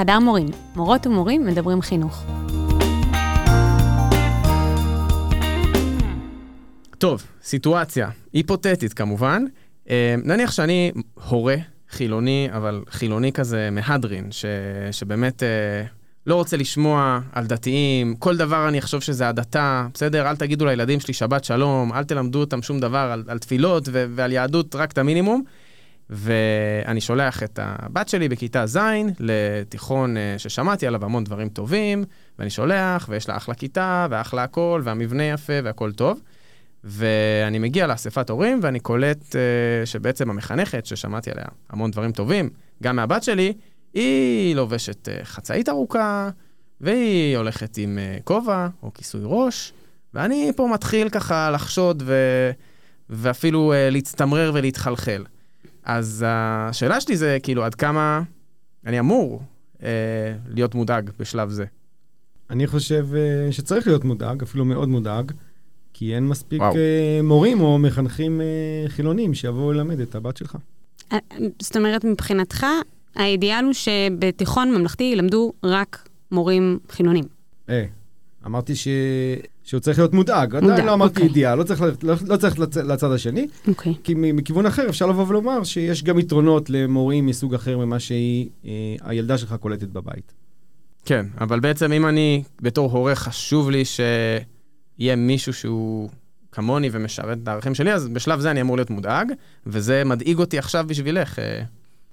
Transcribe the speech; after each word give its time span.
חדר 0.00 0.18
מורים, 0.18 0.46
מורות 0.76 1.06
ומורים 1.06 1.46
מדברים 1.46 1.82
חינוך. 1.82 2.24
טוב, 6.98 7.22
סיטואציה, 7.42 8.10
היפותטית 8.32 8.92
כמובן. 8.92 9.44
אה, 9.90 10.14
נניח 10.24 10.52
שאני 10.52 10.92
הורה 11.28 11.56
חילוני, 11.90 12.48
אבל 12.52 12.82
חילוני 12.90 13.32
כזה 13.32 13.68
מהדרין, 13.72 14.32
ש, 14.32 14.44
שבאמת 14.92 15.42
אה, 15.42 15.84
לא 16.26 16.34
רוצה 16.34 16.56
לשמוע 16.56 17.20
על 17.32 17.46
דתיים, 17.46 18.16
כל 18.18 18.36
דבר 18.36 18.68
אני 18.68 18.78
אחשוב 18.78 19.00
שזה 19.00 19.28
הדתה, 19.28 19.86
בסדר? 19.94 20.30
אל 20.30 20.36
תגידו 20.36 20.66
לילדים 20.66 21.00
שלי 21.00 21.14
שבת 21.14 21.44
שלום, 21.44 21.92
אל 21.92 22.04
תלמדו 22.04 22.40
אותם 22.40 22.62
שום 22.62 22.80
דבר 22.80 23.10
על, 23.12 23.24
על 23.28 23.38
תפילות 23.38 23.88
ו, 23.92 24.06
ועל 24.14 24.32
יהדות, 24.32 24.74
רק 24.74 24.92
את 24.92 24.98
המינימום. 24.98 25.42
ואני 26.10 27.00
שולח 27.00 27.42
את 27.42 27.58
הבת 27.62 28.08
שלי 28.08 28.28
בכיתה 28.28 28.66
ז' 28.66 28.78
לתיכון 29.20 30.16
אה, 30.16 30.34
ששמעתי 30.38 30.86
עליו 30.86 31.04
המון 31.04 31.24
דברים 31.24 31.48
טובים, 31.48 32.04
ואני 32.38 32.50
שולח, 32.50 33.06
ויש 33.08 33.28
לה 33.28 33.36
אחלה 33.36 33.54
כיתה, 33.54 34.06
ואחלה 34.10 34.42
הכל, 34.42 34.82
והמבנה 34.84 35.22
יפה, 35.22 35.52
והכל 35.64 35.92
טוב. 35.92 36.20
ואני 36.84 37.58
מגיע 37.58 37.86
לאספת 37.86 38.30
הורים, 38.30 38.60
ואני 38.62 38.80
קולט 38.80 39.22
uh, 39.22 39.36
שבעצם 39.86 40.30
המחנכת, 40.30 40.86
ששמעתי 40.86 41.30
עליה 41.30 41.44
המון 41.70 41.90
דברים 41.90 42.12
טובים, 42.12 42.50
גם 42.82 42.96
מהבת 42.96 43.22
שלי, 43.22 43.52
היא 43.94 44.56
לובשת 44.56 45.08
uh, 45.08 45.24
חצאית 45.24 45.68
ארוכה, 45.68 46.30
והיא 46.80 47.36
הולכת 47.36 47.76
עם 47.76 47.98
כובע 48.24 48.68
או 48.82 48.92
כיסוי 48.94 49.20
ראש, 49.24 49.72
ואני 50.14 50.52
פה 50.56 50.68
מתחיל 50.74 51.08
ככה 51.08 51.50
לחשוד 51.50 52.02
ו... 52.06 52.14
ואפילו 53.10 53.72
להצטמרר 53.90 54.50
ולהתחלחל. 54.54 55.24
אז 55.90 56.24
השאלה 56.28 57.00
שלי 57.00 57.16
זה 57.16 57.38
כאילו 57.42 57.64
עד 57.64 57.74
כמה 57.74 58.22
אני 58.86 59.00
אמור 59.00 59.42
uh, 59.76 59.82
להיות 60.48 60.74
מודאג 60.74 61.10
בשלב 61.18 61.50
זה. 61.50 61.64
אני 62.50 62.66
חושב 62.66 63.06
uh, 63.12 63.52
שצריך 63.52 63.86
להיות 63.86 64.04
מודאג, 64.04 64.42
אפילו 64.42 64.64
מאוד 64.64 64.88
מודאג. 64.88 65.32
כי 65.92 66.14
אין 66.14 66.28
מספיק. 66.28 66.62
אה, 66.62 67.20
מורים 67.22 67.60
או 67.60 67.78
מחנכים 67.78 68.40
אה, 68.40 68.88
חילונים 68.88 69.34
שיבואו 69.34 69.72
ללמד 69.72 70.00
את 70.00 70.14
הבת 70.14 70.36
שלך. 70.36 70.56
אה, 71.12 71.18
זאת 71.62 71.76
אומרת, 71.76 72.04
מבחינתך, 72.04 72.66
האידיאל 73.16 73.64
הוא 73.64 73.72
שבתיכון 73.72 74.74
ממלכתי 74.74 75.04
ילמדו 75.04 75.52
רק 75.62 76.08
מורים 76.30 76.78
חילונים. 76.88 77.24
אה, 77.68 77.84
אמרתי 78.46 78.76
ש... 78.76 78.88
שהוא 79.70 79.80
צריך 79.80 79.98
להיות 79.98 80.14
מודאג. 80.14 80.54
מודאג, 80.54 80.70
עדיין 80.70 80.86
לא 80.86 80.92
אמרתי 80.92 81.14
אוקיי. 81.14 81.28
אידיאל, 81.28 81.54
לא 81.54 81.62
צריך, 81.62 81.82
לא, 82.02 82.14
לא 82.26 82.36
צריך 82.36 82.58
לצ... 82.58 82.76
לצד 82.76 83.12
השני. 83.12 83.46
אוקיי. 83.68 83.94
כי 84.04 84.14
מכיוון 84.16 84.66
אחר 84.66 84.88
אפשר 84.88 85.06
לבוא 85.06 85.26
ולומר 85.28 85.64
שיש 85.64 86.02
גם 86.02 86.18
יתרונות 86.18 86.70
למורים 86.70 87.26
מסוג 87.26 87.54
אחר 87.54 87.78
ממה 87.78 87.98
שהיא, 87.98 88.48
אה, 88.64 88.70
הילדה 89.02 89.38
שלך 89.38 89.54
קולטת 89.60 89.88
בבית. 89.88 90.32
כן, 91.04 91.26
אבל 91.40 91.60
בעצם 91.60 91.92
אם 91.92 92.06
אני 92.06 92.42
בתור 92.62 92.90
הורה 92.90 93.14
חשוב 93.14 93.70
לי 93.70 93.84
ש... 93.84 94.00
יהיה 94.98 95.16
מישהו 95.16 95.52
שהוא 95.52 96.08
כמוני 96.52 96.88
ומשרת 96.92 97.38
את 97.42 97.48
הערכים 97.48 97.74
שלי, 97.74 97.92
אז 97.92 98.08
בשלב 98.08 98.40
זה 98.40 98.50
אני 98.50 98.60
אמור 98.60 98.76
להיות 98.76 98.90
מודאג, 98.90 99.32
וזה 99.66 100.02
מדאיג 100.04 100.38
אותי 100.38 100.58
עכשיו 100.58 100.84
בשבילך. 100.88 101.38
אה. 101.38 101.62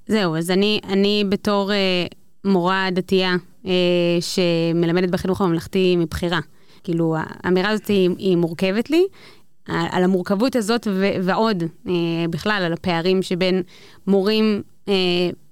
זהו, 0.07 0.35
אז 0.35 0.51
אני, 0.51 0.79
אני 0.89 1.23
בתור 1.29 1.71
אה, 1.71 2.05
מורה 2.45 2.87
דתייה 2.91 3.35
אה, 3.65 3.71
שמלמדת 4.19 5.09
בחינוך 5.09 5.41
הממלכתי 5.41 5.95
מבחירה, 5.95 6.39
כאילו 6.87 7.15
האמירה 7.17 7.69
הזאת 7.69 7.87
היא, 7.87 8.09
היא 8.17 8.37
מורכבת 8.37 8.89
לי. 8.89 9.03
על 9.67 10.03
המורכבות 10.03 10.55
הזאת 10.55 10.87
ו- 10.91 11.15
ועוד, 11.23 11.63
אה, 11.87 11.93
בכלל, 12.29 12.61
על 12.65 12.73
הפערים 12.73 13.21
שבין 13.21 13.61
מורים 14.07 14.61
אה, 14.89 14.93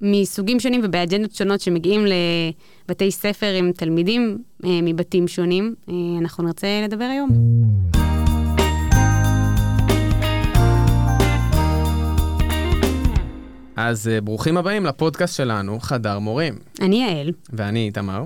מסוגים 0.01 0.59
שונים 0.59 0.81
ובאג'נדות 0.83 1.35
שונות 1.35 1.61
שמגיעים 1.61 2.05
לבתי 2.89 3.11
ספר 3.11 3.53
עם 3.53 3.71
תלמידים 3.71 4.37
אה, 4.65 4.69
מבתים 4.83 5.27
שונים. 5.27 5.75
אה, 5.89 5.93
אנחנו 6.21 6.43
נרצה 6.43 6.67
לדבר 6.83 7.05
היום. 7.05 7.29
אז 13.75 14.09
ברוכים 14.23 14.57
הבאים 14.57 14.85
לפודקאסט 14.85 15.35
שלנו, 15.37 15.79
חדר 15.79 16.19
מורים. 16.19 16.53
אני 16.81 17.03
יעל. 17.03 17.31
ואני 17.53 17.85
איתמר. 17.85 18.23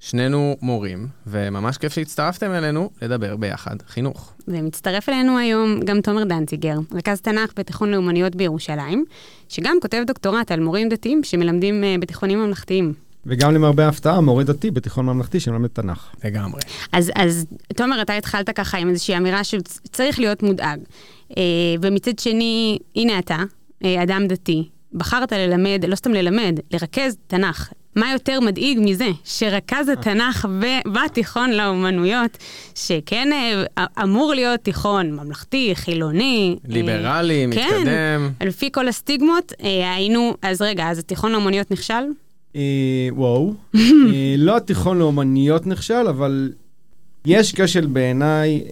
שנינו 0.00 0.56
מורים, 0.62 1.06
וממש 1.26 1.78
כיף 1.78 1.92
שהצטרפתם 1.92 2.50
אלינו 2.50 2.90
לדבר 3.02 3.36
ביחד 3.36 3.76
חינוך. 3.88 4.32
ומצטרף 4.48 5.08
אלינו 5.08 5.38
היום 5.38 5.80
גם 5.80 6.00
תומר 6.00 6.24
דנציגר, 6.24 6.76
רכז 6.94 7.20
תנ"ך 7.20 7.52
בתיכון 7.56 7.90
לאומניות 7.90 8.36
בירושלים, 8.36 9.04
שגם 9.48 9.76
כותב 9.82 10.02
דוקטורט 10.06 10.52
על 10.52 10.60
מורים 10.60 10.88
דתיים 10.88 11.24
שמלמדים 11.24 11.84
uh, 11.84 12.00
בתיכונים 12.00 12.38
ממלכתיים. 12.38 12.94
וגם 13.26 13.54
למרבה 13.54 13.84
ההפתעה, 13.84 14.20
מורה 14.20 14.44
דתי 14.44 14.70
בתיכון 14.70 15.06
ממלכתי 15.06 15.40
שמלמד 15.40 15.68
תנ"ך. 15.68 16.14
לגמרי. 16.24 16.60
אז, 16.92 17.10
אז 17.14 17.46
תומר, 17.76 18.02
אתה 18.02 18.14
התחלת 18.14 18.50
ככה 18.50 18.78
עם 18.78 18.88
איזושהי 18.88 19.16
אמירה 19.16 19.44
שצריך 19.44 20.18
להיות 20.18 20.42
מודאג. 20.42 20.80
Uh, 21.30 21.34
ומצד 21.82 22.18
שני, 22.18 22.78
הנה 22.96 23.18
אתה, 23.18 23.38
uh, 23.38 23.86
אדם 24.02 24.26
דתי, 24.26 24.68
בחרת 24.92 25.32
ללמד, 25.32 25.84
לא 25.88 25.96
סתם 25.96 26.12
ללמד, 26.12 26.60
לרכז 26.72 27.16
תנ"ך. 27.26 27.72
מה 27.98 28.12
יותר 28.12 28.40
מדאיג 28.40 28.78
מזה 28.82 29.08
שרכז 29.24 29.88
התנ"ך 29.88 30.46
בתיכון 30.86 31.50
לאומנויות, 31.50 32.38
שכן 32.74 33.28
אה, 33.32 33.84
אמור 34.02 34.34
להיות 34.34 34.60
תיכון 34.60 35.12
ממלכתי, 35.12 35.70
חילוני. 35.74 36.56
אה, 36.64 36.74
ליברלי, 36.74 37.46
כן, 37.52 37.60
מתקדם. 37.60 38.30
כן, 38.38 38.46
לפי 38.46 38.68
כל 38.72 38.88
הסטיגמות, 38.88 39.52
אה, 39.62 39.94
היינו, 39.94 40.34
אז 40.42 40.62
רגע, 40.62 40.90
אז 40.90 40.98
התיכון 40.98 41.32
לאומניות 41.32 41.70
נכשל? 41.70 42.04
וואו, 43.10 43.54
לא 44.38 44.56
התיכון 44.56 44.98
לאומניות 44.98 45.66
נכשל, 45.66 46.06
אבל 46.08 46.52
יש 47.24 47.52
כשל 47.54 47.86
בעיניי 47.86 48.62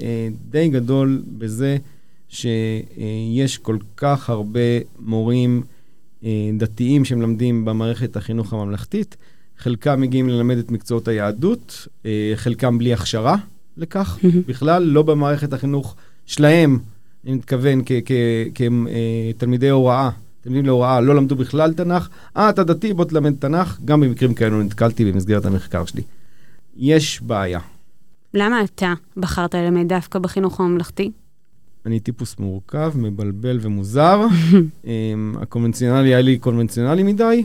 די 0.51 0.69
גדול 0.69 1.23
בזה 1.39 1.77
שיש 2.29 3.59
כל 3.59 3.77
כך 3.97 4.31
הרבה 4.31 4.61
מורים, 4.99 5.63
אה, 5.63 5.76
דתיים 6.59 7.05
שמלמדים 7.05 7.65
במערכת 7.65 8.17
החינוך 8.17 8.53
הממלכתית. 8.53 9.17
חלקם 9.59 10.01
מגיעים 10.01 10.29
ללמד 10.29 10.59
את 10.59 10.71
מקצועות 10.71 11.09
היהדות, 11.09 11.89
אה, 12.07 12.33
חלקם 12.35 12.79
בלי 12.79 12.93
הכשרה 12.93 13.37
לכך 13.77 14.19
בכלל, 14.49 14.83
לא 14.83 15.03
במערכת 15.03 15.53
החינוך 15.53 15.97
שלהם, 16.27 16.79
אני 17.27 17.35
מתכוון 17.35 17.83
כתלמידי 19.35 19.67
אה, 19.67 19.73
הוראה, 19.73 20.11
תלמידים 20.41 20.67
להוראה, 20.67 21.01
לא 21.01 21.15
למדו 21.15 21.37
בכלל 21.37 21.73
תנ"ך. 21.73 22.09
אה, 22.37 22.51
אתה 22.51 22.65
דתי, 22.65 22.95
בוא 22.95 23.05
תלמד 23.05 23.35
תנ"ך. 23.39 23.79
גם 23.85 24.01
במקרים 24.01 24.35
כאלו 24.35 24.63
נתקלתי 24.63 25.13
במסגרת 25.13 25.45
המחקר 25.45 25.85
שלי. 25.85 26.03
יש 26.77 27.23
בעיה. 27.23 27.61
למה 28.35 28.65
אתה 28.65 28.95
בחרת 29.17 29.55
ללמד 29.55 29.89
דווקא 29.89 30.19
בחינוך 30.19 30.61
הממלכתי? 30.61 31.11
אני 31.87 32.01
טיפוס 32.01 32.39
מורכב, 32.39 32.93
מבלבל 32.97 33.59
ומוזר. 33.61 34.21
אמ, 34.85 35.35
הקונבנציונלי 35.41 36.09
היה 36.09 36.21
לי 36.21 36.39
קונבנציונלי 36.39 37.03
מדי, 37.03 37.45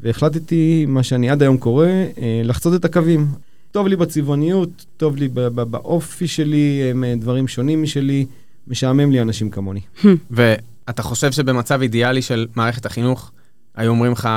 והחלטתי, 0.00 0.86
מה 0.88 1.02
שאני 1.02 1.30
עד 1.30 1.42
היום 1.42 1.56
קורא, 1.56 1.86
אה, 1.86 2.40
לחצות 2.44 2.74
את 2.74 2.84
הקווים. 2.84 3.26
טוב 3.70 3.86
לי 3.86 3.96
בצבעוניות, 3.96 4.86
טוב 4.96 5.16
לי 5.16 5.28
באופי 5.54 6.26
שלי, 6.26 6.92
אה, 7.04 7.14
דברים 7.16 7.48
שונים 7.48 7.82
משלי, 7.82 8.26
משעמם 8.68 9.10
לי 9.10 9.20
אנשים 9.20 9.50
כמוני. 9.50 9.80
ואתה 10.30 11.02
חושב 11.02 11.32
שבמצב 11.32 11.82
אידיאלי 11.82 12.22
של 12.22 12.46
מערכת 12.56 12.86
החינוך, 12.86 13.30
היו 13.74 13.90
אומרים 13.90 14.12
לך, 14.12 14.28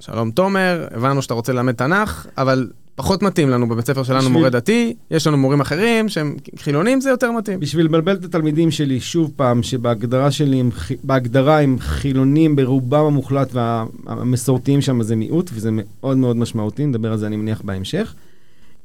שלום 0.00 0.30
תומר, 0.30 0.88
הבנו 0.90 1.22
שאתה 1.22 1.34
רוצה 1.34 1.52
ללמד 1.52 1.72
תנ"ך, 1.72 2.26
אבל 2.36 2.70
פחות 2.98 3.22
מתאים 3.22 3.50
לנו 3.50 3.68
בבית 3.68 3.86
ספר 3.86 4.02
שלנו 4.02 4.18
בשביל... 4.18 4.32
מורה 4.32 4.50
דתי, 4.50 4.94
יש 5.10 5.26
לנו 5.26 5.36
מורים 5.36 5.60
אחרים 5.60 6.08
שהם 6.08 6.36
חילונים, 6.56 7.00
זה 7.00 7.10
יותר 7.10 7.32
מתאים. 7.32 7.60
בשביל 7.60 7.84
לבלבל 7.84 8.14
את 8.14 8.24
התלמידים 8.24 8.70
שלי, 8.70 9.00
שוב 9.00 9.32
פעם, 9.36 9.62
שבהגדרה 9.62 10.30
שלי, 10.30 10.60
הם, 10.60 10.70
בהגדרה 11.04 11.60
הם 11.60 11.76
חילונים 11.80 12.56
ברובם 12.56 13.04
המוחלט 13.04 13.48
והמסורתיים 13.52 14.80
שם 14.80 15.02
זה 15.02 15.16
מיעוט, 15.16 15.50
וזה 15.54 15.70
מאוד 15.72 16.16
מאוד 16.16 16.36
משמעותי, 16.36 16.86
נדבר 16.86 17.12
על 17.12 17.18
זה 17.18 17.26
אני 17.26 17.36
מניח 17.36 17.62
בהמשך. 17.64 18.14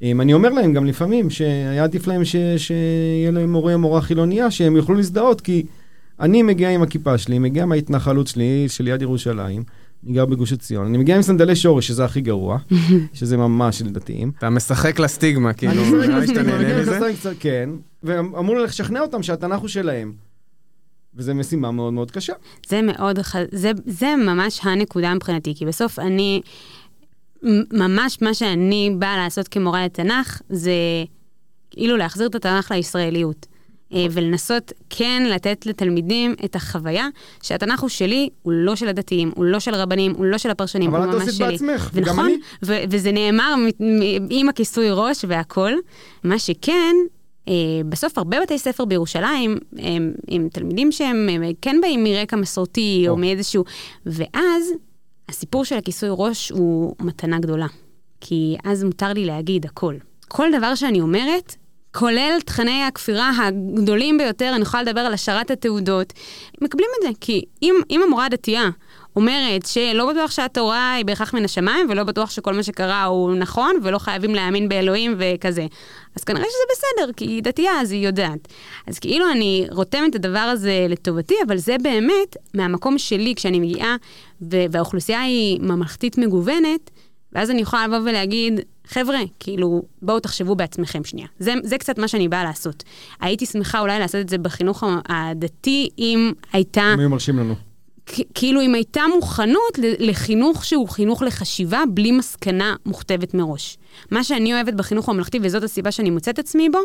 אמ, 0.01 0.21
אני 0.21 0.33
אומר 0.33 0.49
להם 0.49 0.73
גם 0.73 0.85
לפעמים 0.85 1.29
שהיה 1.29 1.83
עדיף 1.83 2.07
להם 2.07 2.25
ש... 2.25 2.35
שיהיה 2.57 3.31
להם 3.31 3.51
מורה 3.51 3.73
או 3.73 3.79
מורה 3.79 4.01
חילוניה, 4.01 4.51
שהם 4.51 4.75
יוכלו 4.75 4.95
להזדהות, 4.95 5.41
כי 5.41 5.65
אני 6.19 6.43
מגיע 6.43 6.69
עם 6.69 6.81
הכיפה 6.81 7.17
שלי, 7.17 7.39
מגיע 7.39 7.65
מההתנחלות 7.65 8.27
שלי, 8.27 8.65
של 8.69 8.87
יד 8.87 9.01
ירושלים. 9.01 9.63
אני 10.05 10.13
גר 10.13 10.25
בגוש 10.25 10.53
עציון, 10.53 10.85
אני 10.87 10.97
מגיע 10.97 11.15
עם 11.15 11.21
סנדלי 11.21 11.55
שורש, 11.55 11.87
שזה 11.87 12.05
הכי 12.05 12.21
גרוע, 12.21 12.57
שזה 13.13 13.37
ממש 13.37 13.79
של 13.79 13.89
דתיים. 13.89 14.31
אתה 14.37 14.49
משחק 14.49 14.99
לסטיגמה, 14.99 15.53
כאילו, 15.53 15.73
נראה 15.73 16.19
לי 16.19 16.27
שאתה 16.27 16.43
נהנה 16.43 16.81
מזה? 16.81 16.99
כן, 17.39 17.69
ואמרו 18.03 18.55
לי 18.55 18.63
לשכנע 18.63 19.01
אותם 19.01 19.23
שהתנ"ך 19.23 19.59
הוא 19.59 19.67
שלהם. 19.67 20.13
וזו 21.15 21.35
משימה 21.35 21.71
מאוד 21.71 21.93
מאוד 21.93 22.11
קשה. 22.11 22.33
זה 22.67 22.81
מאוד, 22.81 23.19
זה, 23.51 23.71
זה 23.85 24.15
ממש 24.15 24.59
הנקודה 24.63 25.13
מבחינתי, 25.13 25.55
כי 25.55 25.65
בסוף 25.65 25.99
אני, 25.99 26.41
ממש 27.73 28.17
מה 28.21 28.33
שאני 28.33 28.95
באה 28.99 29.17
לעשות 29.17 29.47
כמורה 29.47 29.85
לתנ"ך, 29.85 30.41
זה 30.49 30.71
כאילו 31.71 31.97
להחזיר 31.97 32.27
את 32.27 32.35
התנ"ך 32.35 32.71
לישראליות. 32.71 33.45
אה, 33.93 34.05
ולנסות 34.11 34.71
כן 34.89 35.23
לתת 35.29 35.65
לתלמידים 35.65 36.35
את 36.45 36.55
החוויה 36.55 37.07
שהתנ"ך 37.43 37.79
הוא 37.79 37.89
שלי, 37.89 38.29
הוא 38.41 38.53
לא 38.55 38.75
של 38.75 38.87
הדתיים, 38.87 39.31
הוא 39.35 39.45
לא 39.45 39.59
של 39.59 39.73
הרבנים, 39.73 40.13
הוא 40.17 40.25
לא 40.25 40.37
של 40.37 40.49
הפרשנים, 40.49 40.89
הוא 40.89 40.97
אבל 40.97 41.09
את 41.09 41.13
ממש 41.15 41.23
עשית 41.23 41.37
שלי. 41.37 41.47
בעצמך, 41.47 41.89
ונכון, 41.93 42.25
אני. 42.25 42.35
ו- 42.63 42.83
וזה 42.89 43.11
נאמר 43.11 43.55
עם 44.29 44.49
הכיסוי 44.49 44.91
ראש 44.91 45.25
והכל. 45.27 45.71
מה 46.23 46.39
שכן, 46.39 46.95
אה, 47.47 47.53
בסוף 47.89 48.17
הרבה 48.17 48.37
בתי 48.41 48.59
ספר 48.59 48.85
בירושלים, 48.85 49.57
הם, 49.77 50.13
עם 50.27 50.49
תלמידים 50.49 50.91
שהם 50.91 51.29
הם 51.31 51.43
כן 51.61 51.75
באים 51.81 52.03
מרקע 52.03 52.35
מסורתי 52.35 53.05
או 53.07 53.13
או. 53.13 53.17
מאיזשהו... 53.17 53.63
ואז 54.05 54.73
הסיפור 55.29 55.65
של 55.65 55.77
הכיסוי 55.77 56.09
ראש 56.11 56.49
הוא 56.49 56.95
מתנה 56.99 57.39
גדולה. 57.39 57.67
כי 58.21 58.55
אז 58.63 58.83
מותר 58.83 59.13
לי 59.13 59.25
להגיד 59.25 59.65
הכל. 59.65 59.95
כל 60.27 60.47
דבר 60.57 60.75
שאני 60.75 61.01
אומרת, 61.01 61.55
כולל 61.93 62.37
תכני 62.45 62.83
הכפירה 62.83 63.31
הגדולים 63.43 64.17
ביותר, 64.17 64.51
אני 64.55 64.61
יכולה 64.61 64.83
לדבר 64.83 65.01
על 65.01 65.13
השארת 65.13 65.51
התעודות, 65.51 66.13
מקבלים 66.61 66.89
את 66.97 67.07
זה. 67.07 67.09
כי 67.21 67.45
אם, 67.63 67.75
אם 67.89 68.01
המורה 68.03 68.25
הדתייה 68.25 68.69
אומרת 69.15 69.65
שלא 69.65 70.11
בטוח 70.11 70.31
שהתורה 70.31 70.93
היא 70.93 71.05
בהכרח 71.05 71.33
מן 71.33 71.45
השמיים, 71.45 71.87
ולא 71.89 72.03
בטוח 72.03 72.29
שכל 72.29 72.53
מה 72.53 72.63
שקרה 72.63 73.03
הוא 73.03 73.35
נכון, 73.35 73.75
ולא 73.83 73.97
חייבים 73.97 74.35
להאמין 74.35 74.69
באלוהים 74.69 75.15
וכזה, 75.17 75.65
אז 76.15 76.23
כנראה 76.23 76.45
שזה 76.45 76.63
בסדר, 76.71 77.13
כי 77.13 77.25
היא 77.25 77.43
דתייה, 77.43 77.81
אז 77.81 77.91
היא 77.91 78.05
יודעת. 78.05 78.47
אז 78.87 78.99
כאילו 78.99 79.31
אני 79.31 79.67
רותמת 79.71 80.09
את 80.09 80.15
הדבר 80.15 80.39
הזה 80.39 80.85
לטובתי, 80.89 81.35
אבל 81.47 81.57
זה 81.57 81.75
באמת 81.83 82.37
מהמקום 82.53 82.97
שלי, 82.97 83.33
כשאני 83.35 83.59
מגיעה, 83.59 83.95
והאוכלוסייה 84.41 85.21
היא 85.21 85.59
ממלכתית 85.61 86.17
מגוונת, 86.17 86.89
ואז 87.33 87.51
אני 87.51 87.61
יכולה 87.61 87.87
לבוא 87.87 87.97
ולהגיד, 87.97 88.59
חבר'ה, 88.87 89.19
כאילו, 89.39 89.81
בואו 90.01 90.19
תחשבו 90.19 90.55
בעצמכם 90.55 91.03
שנייה. 91.03 91.27
זה, 91.39 91.53
זה 91.63 91.77
קצת 91.77 91.97
מה 91.99 92.07
שאני 92.07 92.27
באה 92.27 92.43
לעשות. 92.43 92.83
הייתי 93.19 93.45
שמחה 93.45 93.79
אולי 93.79 93.99
לעשות 93.99 94.21
את 94.21 94.29
זה 94.29 94.37
בחינוך 94.37 94.83
הדתי, 95.09 95.89
אם 95.97 96.31
הייתה, 96.53 96.81
הם 96.81 96.99
היו 96.99 97.09
מרשים 97.09 97.39
לנו. 97.39 97.55
כאילו 98.33 98.61
אם 98.61 98.75
הייתה 98.75 99.01
מוכנות 99.15 99.79
לחינוך 99.79 100.65
שהוא 100.65 100.89
חינוך 100.89 101.21
לחשיבה, 101.21 101.83
בלי 101.93 102.11
מסקנה 102.11 102.75
מוכתבת 102.85 103.33
מראש. 103.33 103.77
מה 104.11 104.23
שאני 104.23 104.53
אוהבת 104.53 104.73
בחינוך 104.73 105.09
הממלכתי, 105.09 105.39
וזאת 105.41 105.63
הסיבה 105.63 105.91
שאני 105.91 106.09
מוצאת 106.09 106.39
עצמי 106.39 106.69
בו, 106.69 106.79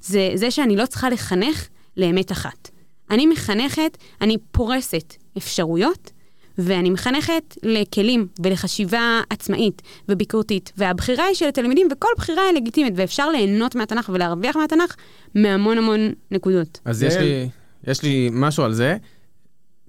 זה 0.00 0.30
זה 0.34 0.50
שאני 0.50 0.76
לא 0.76 0.86
צריכה 0.86 1.10
לחנך 1.10 1.68
לאמת 1.96 2.32
אחת. 2.32 2.70
אני 3.10 3.26
מחנכת, 3.26 3.98
אני 4.20 4.36
פורסת 4.52 5.14
אפשרויות, 5.36 6.10
ואני 6.58 6.90
מחנכת 6.90 7.56
לכלים 7.62 8.26
ולחשיבה 8.42 9.20
עצמאית 9.30 9.82
וביקורתית, 10.08 10.72
והבחירה 10.76 11.24
היא 11.24 11.34
של 11.34 11.48
התלמידים, 11.48 11.88
וכל 11.92 12.08
בחירה 12.16 12.42
היא 12.42 12.56
לגיטימית, 12.56 12.92
ואפשר 12.96 13.30
ליהנות 13.30 13.74
מהתנ"ך 13.74 14.10
ולהרוויח 14.14 14.56
מהתנ"ך 14.56 14.96
מהמון 15.34 15.78
המון 15.78 16.00
נקודות. 16.30 16.80
אז 16.84 17.02
יש 17.02 17.14
לי, 17.16 17.48
יש 17.86 18.02
לי 18.02 18.30
משהו 18.32 18.64
על 18.64 18.74
זה. 18.74 18.96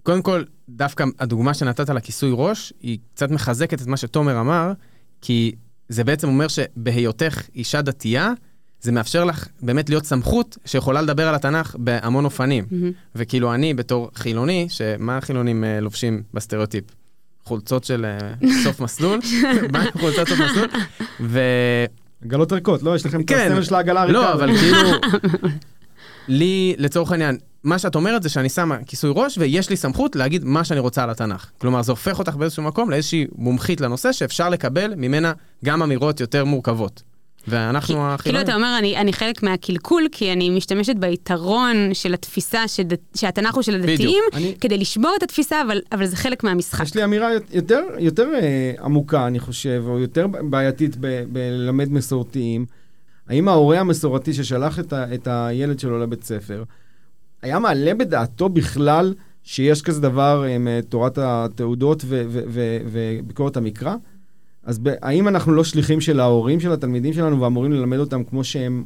קודם 0.03 0.21
כל, 0.21 0.43
דווקא 0.69 1.05
הדוגמה 1.19 1.53
שנתת 1.53 1.89
לכיסוי 1.89 2.31
ראש, 2.33 2.73
היא 2.81 2.97
קצת 3.15 3.31
מחזקת 3.31 3.81
את 3.81 3.87
מה 3.87 3.97
שתומר 3.97 4.39
אמר, 4.39 4.71
כי 5.21 5.55
זה 5.89 6.03
בעצם 6.03 6.27
אומר 6.27 6.47
שבהיותך 6.47 7.41
אישה 7.55 7.81
דתייה, 7.81 8.31
זה 8.81 8.91
מאפשר 8.91 9.23
לך 9.23 9.47
באמת 9.61 9.89
להיות 9.89 10.05
סמכות 10.05 10.57
שיכולה 10.65 11.01
לדבר 11.01 11.27
על 11.27 11.35
התנ"ך 11.35 11.75
בהמון 11.79 12.25
אופנים. 12.25 12.65
מהמם. 12.71 12.91
וכאילו 13.15 13.53
אני 13.53 13.73
בתור 13.73 14.09
חילוני, 14.15 14.67
שמה 14.69 15.17
החילונים 15.17 15.63
אה, 15.63 15.79
לובשים 15.79 16.23
בסטריאוטיפ? 16.33 16.83
חולצות 17.43 17.83
של 17.83 18.05
אה, 18.05 18.49
סוף 18.63 18.79
מסלול, 18.79 19.19
מה 19.73 19.81
עם 19.81 19.91
חולצות 19.99 20.27
סוף 20.27 20.39
מסלול, 20.39 20.67
ו... 21.19 21.39
עגלות 22.25 22.51
ריקות, 22.51 22.83
לא? 22.83 22.95
יש 22.95 23.05
לכם 23.05 23.21
את 23.21 23.27
כן. 23.27 23.51
הסמל 23.51 23.63
של 23.63 23.75
העגלה 23.75 24.01
הריקה. 24.01 24.19
לא, 24.19 24.33
אבל 24.33 24.57
כאילו, 24.57 24.89
לי, 26.27 26.75
לצורך 26.77 27.11
העניין, 27.11 27.37
מה 27.63 27.79
שאת 27.79 27.95
אומרת 27.95 28.23
זה 28.23 28.29
שאני 28.29 28.49
שמה 28.49 28.77
כיסוי 28.87 29.11
ראש 29.15 29.37
ויש 29.37 29.69
לי 29.69 29.77
סמכות 29.77 30.15
להגיד 30.15 30.43
מה 30.43 30.63
שאני 30.63 30.79
רוצה 30.79 31.03
על 31.03 31.09
התנ"ך. 31.09 31.49
כלומר, 31.57 31.81
זה 31.81 31.91
הופך 31.91 32.19
אותך 32.19 32.35
באיזשהו 32.35 32.63
מקום 32.63 32.89
לאיזושהי 32.89 33.25
מומחית 33.35 33.81
לנושא 33.81 34.11
שאפשר 34.11 34.49
לקבל 34.49 34.93
ממנה 34.95 35.33
גם 35.65 35.83
אמירות 35.83 36.19
יותר 36.19 36.45
מורכבות. 36.45 37.03
ואנחנו 37.47 37.87
כאילו 37.93 38.07
החילונים. 38.07 38.45
אתה 38.45 38.55
אומר, 38.55 38.75
אני, 38.79 38.97
אני 38.97 39.13
חלק 39.13 39.43
מהקלקול, 39.43 40.07
כי 40.11 40.33
אני 40.33 40.49
משתמשת 40.49 40.95
ביתרון 40.95 41.75
של 41.93 42.13
התפיסה 42.13 42.67
שד, 42.67 42.85
שהתנ"ך 43.15 43.55
הוא 43.55 43.61
של 43.63 43.81
בדיוק. 43.81 43.89
הדתיים, 43.91 44.23
אני- 44.33 44.55
כדי 44.61 44.77
לשבור 44.77 45.11
את 45.17 45.23
התפיסה, 45.23 45.61
אבל, 45.61 45.81
אבל 45.91 46.05
זה 46.05 46.15
חלק 46.15 46.43
מהמשחק. 46.43 46.83
יש 46.85 46.95
לי 46.95 47.03
אמירה 47.03 47.29
יותר, 47.53 47.81
יותר 47.99 48.27
אה, 48.35 48.71
עמוקה, 48.83 49.27
אני 49.27 49.39
חושב, 49.39 49.83
או 49.87 49.99
יותר 49.99 50.27
בעייתית 50.27 50.95
ב- 50.99 51.23
בללמד 51.29 51.91
מסורתיים. 51.91 52.65
האם 53.29 53.47
ההורה 53.47 53.79
המסורתי 53.79 54.33
ששלח 54.33 54.79
את, 54.79 54.93
ה, 54.93 55.13
את 55.13 55.27
הילד 55.31 55.79
שלו 55.79 55.99
לבית 55.99 56.23
ספר, 56.23 56.63
היה 57.41 57.59
מעלה 57.59 57.93
בדעתו 57.93 58.49
בכלל 58.49 59.13
שיש 59.43 59.81
כזה 59.81 60.01
דבר 60.01 60.45
עם 60.55 60.67
אה, 60.67 60.79
תורת 60.89 61.17
התעודות 61.21 62.03
ו- 62.05 62.23
ו- 62.27 62.41
ו- 62.47 62.77
וביקורת 62.85 63.57
המקרא? 63.57 63.95
אז 64.65 64.79
ב- 64.79 64.93
האם 65.01 65.27
אנחנו 65.27 65.53
לא 65.53 65.63
שליחים 65.63 66.01
של 66.01 66.19
ההורים 66.19 66.59
של 66.59 66.71
התלמידים 66.71 67.13
שלנו 67.13 67.41
ואמורים 67.41 67.71
ללמד 67.71 67.97
אותם 67.97 68.23
כמו 68.23 68.43
שהם 68.43 68.83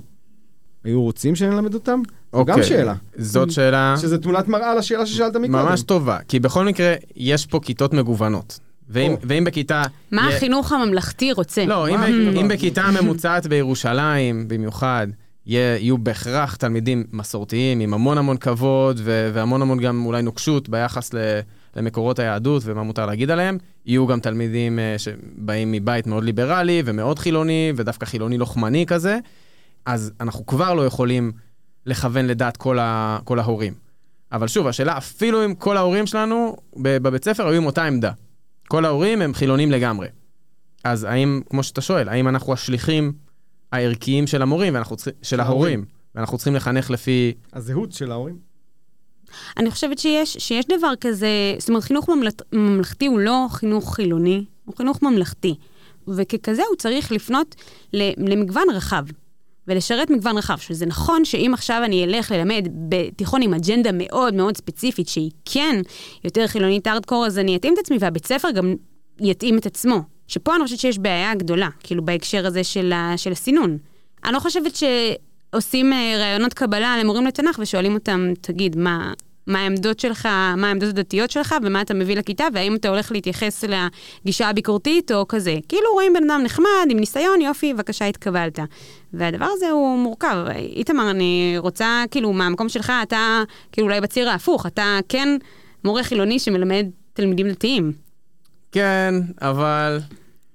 היו 0.84 1.02
רוצים 1.02 1.36
שנלמד 1.36 1.74
אותם? 1.74 2.02
זו 2.34 2.46
גם 2.46 2.54
אוקיי. 2.54 2.64
שאלה. 2.64 2.94
זאת 3.18 3.52
שאלה 3.52 3.96
שזה 4.02 4.18
תמונת 4.18 4.48
מראה 4.48 4.76
לשאלה 4.76 5.06
ששאלת 5.06 5.36
מקודם. 5.36 5.52
ממש 5.52 5.82
טובה, 5.82 6.18
כי 6.28 6.40
בכל 6.40 6.66
מקרה, 6.66 6.94
יש 7.16 7.46
פה 7.46 7.60
כיתות 7.60 7.94
מגוונות. 7.94 8.60
ואם, 8.90 9.12
או. 9.12 9.18
ואם 9.24 9.44
בכיתה... 9.44 9.84
מה 10.12 10.22
יהיה- 10.22 10.36
החינוך 10.38 10.72
הממלכתי 10.72 11.32
רוצה? 11.32 11.66
לא, 11.66 11.90
אם? 11.90 12.04
אם 12.42 12.48
בכיתה 12.48 12.84
ממוצעת 13.02 13.48
בירושלים, 13.48 14.48
במיוחד, 14.48 15.08
יהיו 15.46 15.98
בהכרח 15.98 16.56
תלמידים 16.56 17.04
מסורתיים 17.12 17.80
עם 17.80 17.94
המון 17.94 18.18
המון 18.18 18.38
כבוד 18.38 19.00
ו- 19.04 19.30
והמון 19.34 19.62
המון 19.62 19.80
גם 19.80 20.06
אולי 20.06 20.22
נוקשות 20.22 20.70
ביחס 20.70 21.14
ל- 21.14 21.40
למקורות 21.76 22.20
היהדות 22.20 22.64
ומה 22.66 22.84
מותר 22.84 23.06
להגיד 23.06 23.32
עליהם, 23.32 23.58
יהיו 23.86 24.08
גם 24.08 24.20
תלמידים 24.20 24.80
אה, 24.80 24.96
שבאים 24.98 25.72
מבית 25.72 26.08
מאוד 26.08 26.24
ליברלי 26.24 26.82
ומאוד 26.86 27.20
חילוני, 27.20 27.74
ודווקא 27.76 28.06
חילוני 28.06 28.38
לוחמני 28.38 28.86
כזה, 28.86 29.20
אז 29.86 30.12
אנחנו 30.20 30.46
כבר 30.46 30.74
לא 30.74 30.86
יכולים 30.86 31.32
לכוון 31.86 32.26
לדעת 32.28 32.58
כל, 32.58 32.80
ה- 32.80 33.20
כל 33.24 33.40
ההורים. 33.40 33.74
אבל 34.32 34.48
שוב, 34.48 34.68
השאלה, 34.68 34.98
אפילו 34.98 35.46
אם 35.46 35.56
כל 35.56 35.78
ההורים 35.78 36.08
שלנו 36.08 36.56
בבית 36.78 37.26
ספר 37.26 37.48
היו 37.48 37.58
עם 37.58 37.66
אותה 37.66 37.84
עמדה. 37.84 38.12
כל 38.68 38.86
ההורים 38.86 39.22
הם 39.22 39.34
חילונים 39.34 39.72
לגמרי. 39.72 40.08
אז 40.84 41.04
האם, 41.04 41.42
כמו 41.50 41.64
שאתה 41.64 41.82
שואל, 41.82 42.10
האם 42.10 42.28
אנחנו 42.28 42.54
השליחים 42.54 43.14
הערכיים 43.72 44.28
של 44.28 44.42
המורים, 44.42 44.74
ואנחנו 44.74 44.96
צריכים, 44.96 45.14
של 45.22 45.40
ההורים, 45.40 45.86
ואנחנו 46.16 46.38
צריכים 46.38 46.56
לחנך 46.56 46.90
לפי... 46.92 47.34
הזהות 47.54 47.92
של 47.92 48.12
ההורים. 48.12 48.38
אני 49.58 49.72
חושבת 49.72 50.00
שיש, 50.00 50.34
שיש 50.40 50.66
דבר 50.66 50.94
כזה, 51.02 51.28
זאת 51.60 51.70
אומרת, 51.70 51.84
חינוך 51.84 52.10
ממלכ- 52.10 52.44
ממלכתי 52.54 53.06
הוא 53.08 53.20
לא 53.20 53.46
חינוך 53.50 53.96
חילוני, 53.96 54.44
הוא 54.66 54.76
חינוך 54.78 55.02
ממלכתי. 55.02 55.56
וככזה 56.08 56.62
הוא 56.70 56.76
צריך 56.76 57.12
לפנות 57.12 57.56
למגוון 57.94 58.64
רחב, 58.74 59.04
ולשרת 59.68 60.10
מגוון 60.10 60.38
רחב. 60.38 60.58
שזה 60.58 60.86
נכון 60.86 61.26
שאם 61.26 61.52
עכשיו 61.54 61.82
אני 61.86 62.04
אלך 62.04 62.32
ללמד 62.32 62.68
בתיכון 62.90 63.42
עם 63.42 63.54
אג'נדה 63.54 63.90
מאוד 63.94 64.34
מאוד 64.34 64.58
ספציפית, 64.58 65.08
שהיא 65.08 65.32
כן 65.46 65.82
יותר 66.24 66.48
חילונית 66.48 66.88
ארדקור, 66.88 67.26
אז 67.26 67.38
אני 67.38 67.56
אתאים 67.56 67.74
את 67.74 67.80
עצמי, 67.80 67.98
והבית 68.00 68.26
ספר 68.26 68.52
גם 68.52 68.76
יתאים 69.22 69.58
את 69.58 69.66
עצמו. 69.66 70.00
שפה 70.28 70.56
אני 70.56 70.64
חושבת 70.64 70.80
שיש 70.80 70.98
בעיה 71.00 71.36
גדולה, 71.36 71.70
כאילו 71.84 72.06
בהקשר 72.06 72.46
הזה 72.48 72.64
של, 72.64 72.92
ה- 72.94 73.14
של 73.18 73.32
הסינון. 73.32 73.78
אני 74.26 74.34
לא 74.34 74.40
חושבת 74.40 74.76
שעושים 75.52 75.94
אה, 75.94 76.16
ראיונות 76.20 76.54
קבלה 76.54 76.98
למורים 76.98 77.26
לתנ"ך 77.26 77.60
ושואלים 77.60 77.94
אותם, 77.94 78.28
תגיד, 78.42 78.78
מה, 78.78 79.14
מה 79.48 79.60
העמדות 79.60 80.00
שלך, 80.00 80.26
מה 80.58 80.68
העמדות 80.68 80.90
הדתיות 80.90 81.32
שלך 81.32 81.56
ומה 81.64 81.82
אתה 81.82 81.94
מביא 81.94 82.16
לכיתה, 82.16 82.44
והאם 82.54 82.76
אתה 82.76 82.90
הולך 82.90 83.12
להתייחס 83.12 83.64
לגישה 83.64 84.50
הביקורתית 84.50 85.12
או 85.12 85.28
כזה. 85.28 85.56
כאילו 85.70 85.86
רואים 85.94 86.14
בן 86.14 86.30
אדם 86.30 86.42
נחמד, 86.44 86.88
עם 86.90 87.00
ניסיון, 87.00 87.42
יופי, 87.42 87.74
בבקשה, 87.74 88.06
התקבלת. 88.06 88.60
והדבר 89.14 89.48
הזה 89.52 89.70
הוא 89.70 89.98
מורכב. 89.98 90.46
איתמר, 90.56 91.12
אני 91.12 91.56
רוצה, 91.58 92.04
כאילו, 92.12 92.34
מהמקום 92.34 92.70
שלך, 92.70 92.94
אתה, 93.04 93.44
כאילו, 93.72 93.88
אולי 93.88 94.02
בציר 94.02 94.30
ההפוך, 94.30 94.66
אתה 94.66 95.00
כן 95.10 95.38
מורה 95.84 96.04
חילוני 96.04 96.40
שמלמד 96.40 96.86
תלמידים 97.14 97.50
דתיים. 97.50 97.92
כן, 98.72 99.14
אבל... 99.42 100.00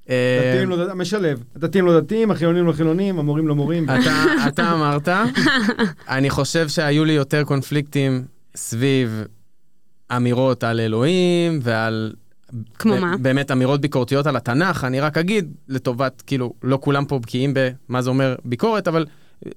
דתיים 0.09 0.69
לא 0.69 0.85
דתיים, 0.85 0.99
משלב. 0.99 1.43
הדתיים 1.57 1.87
לא 1.87 2.01
דתיים, 2.01 2.31
החילונים 2.31 2.67
לא 2.67 2.73
חילונים, 2.73 3.19
המורים 3.19 3.49
לא 3.49 3.55
מורים. 3.55 3.87
אתה, 4.49 4.73
אמרת, 4.73 5.09
אני 6.09 6.31
חושב 6.31 6.69
שהיו 6.69 7.05
לי 7.05 7.13
יותר 7.13 7.45
קונפליקטים 7.45 8.25
סביב 8.57 9.25
אמירות 10.17 10.65
על 10.65 10.81
אלוהים 10.81 11.59
ועל... 11.63 12.13
כמו 12.79 12.97
מה? 12.97 13.17
באמת 13.17 13.51
אמירות 13.51 13.81
ביקורתיות 13.81 14.27
על 14.27 14.37
התנ"ך, 14.37 14.85
אני 14.85 15.01
רק 15.01 15.19
אגיד 15.19 15.53
לטובת, 15.69 16.23
כאילו, 16.27 16.53
לא 16.63 16.79
כולם 16.83 17.05
פה 17.05 17.19
בקיאים 17.19 17.55
במה 17.55 18.03
זה 18.03 18.11
אומר 18.11 18.35
ביקורת, 18.45 18.89
אבל 18.89 19.07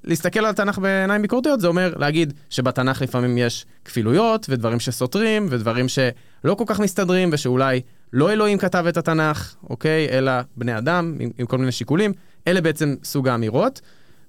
להסתכל 0.04 0.39
על 0.39 0.46
התנ"ך 0.46 0.80
בעיניים 0.80 1.22
ביקורתיות 1.22 1.62
זה 1.62 1.68
אומר 1.68 1.94
להגיד 1.98 2.34
שבתנ"ך 2.50 3.01
לפעמים 3.01 3.38
יש 3.38 3.66
כפילויות 3.86 4.46
ודברים 4.50 4.80
שסותרים 4.80 5.48
ודברים 5.50 5.88
שלא 5.88 6.56
כל 6.56 6.63
כך 6.68 6.80
מסתדרים 6.80 7.30
ושאולי 7.32 7.82
לא 8.13 8.31
אלוהים 8.31 8.57
כתב 8.57 8.85
את 8.89 8.97
התנ"ך, 8.97 9.55
אוקיי? 9.69 10.09
אלא 10.09 10.31
בני 10.57 10.77
אדם 10.77 11.17
עם, 11.19 11.29
עם 11.37 11.45
כל 11.45 11.57
מיני 11.57 11.71
שיקולים. 11.71 12.13
אלה 12.47 12.61
בעצם 12.61 12.95
סוג 13.03 13.27
האמירות. 13.27 13.81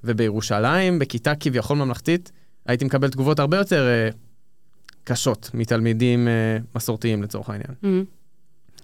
ובירושלים, 0.05 0.99
בכיתה 0.99 1.35
כביכול 1.35 1.77
ממלכתית, 1.77 2.33
הייתי 2.67 2.85
מקבל 2.85 3.09
תגובות 3.09 3.39
הרבה 3.39 3.57
יותר 3.57 3.87
אה, 3.89 4.09
קשות 5.05 5.51
מתלמידים 5.55 6.29
אה, 6.29 6.59
מסורתיים 6.75 7.23
לצורך 7.23 7.51
העניין. 7.51 7.75
אמ, 7.85 8.05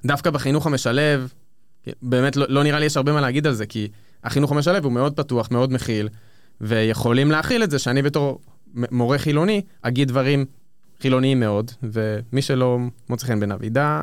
דווקא 0.05 0.31
בחינוך 0.31 0.67
המשלב, 0.67 1.33
באמת 2.03 2.37
לא, 2.37 2.47
לא 2.49 2.63
נראה 2.63 2.79
לי 2.79 2.87
יש 2.87 2.97
הרבה 2.97 3.13
מה 3.13 3.21
להגיד 3.21 3.47
על 3.47 3.55
זה, 3.55 3.67
כי 3.67 3.89
החינוך 4.25 4.53
המשלב 4.53 4.85
הוא 4.85 4.93
מאוד 4.93 5.17
פתוח, 5.17 5.51
מאוד 5.51 5.73
מכיל, 5.73 6.09
ויכולים 6.61 7.31
להכיל 7.31 7.65
את 7.65 7.71
זה 7.71 7.79
שאני 7.79 8.03
בתור 8.03 8.41
מורה 8.75 9.19
חילוני 9.19 9.63
אגיד 9.83 10.09
דברים 10.09 10.45
חילוניים 11.01 11.41
מאוד, 11.41 11.71
ומי 11.83 12.43
שלא 12.43 12.79
מוצא 13.09 13.27
חן 13.27 13.41
בעיניו 13.41 13.59
ידע 13.63 14.03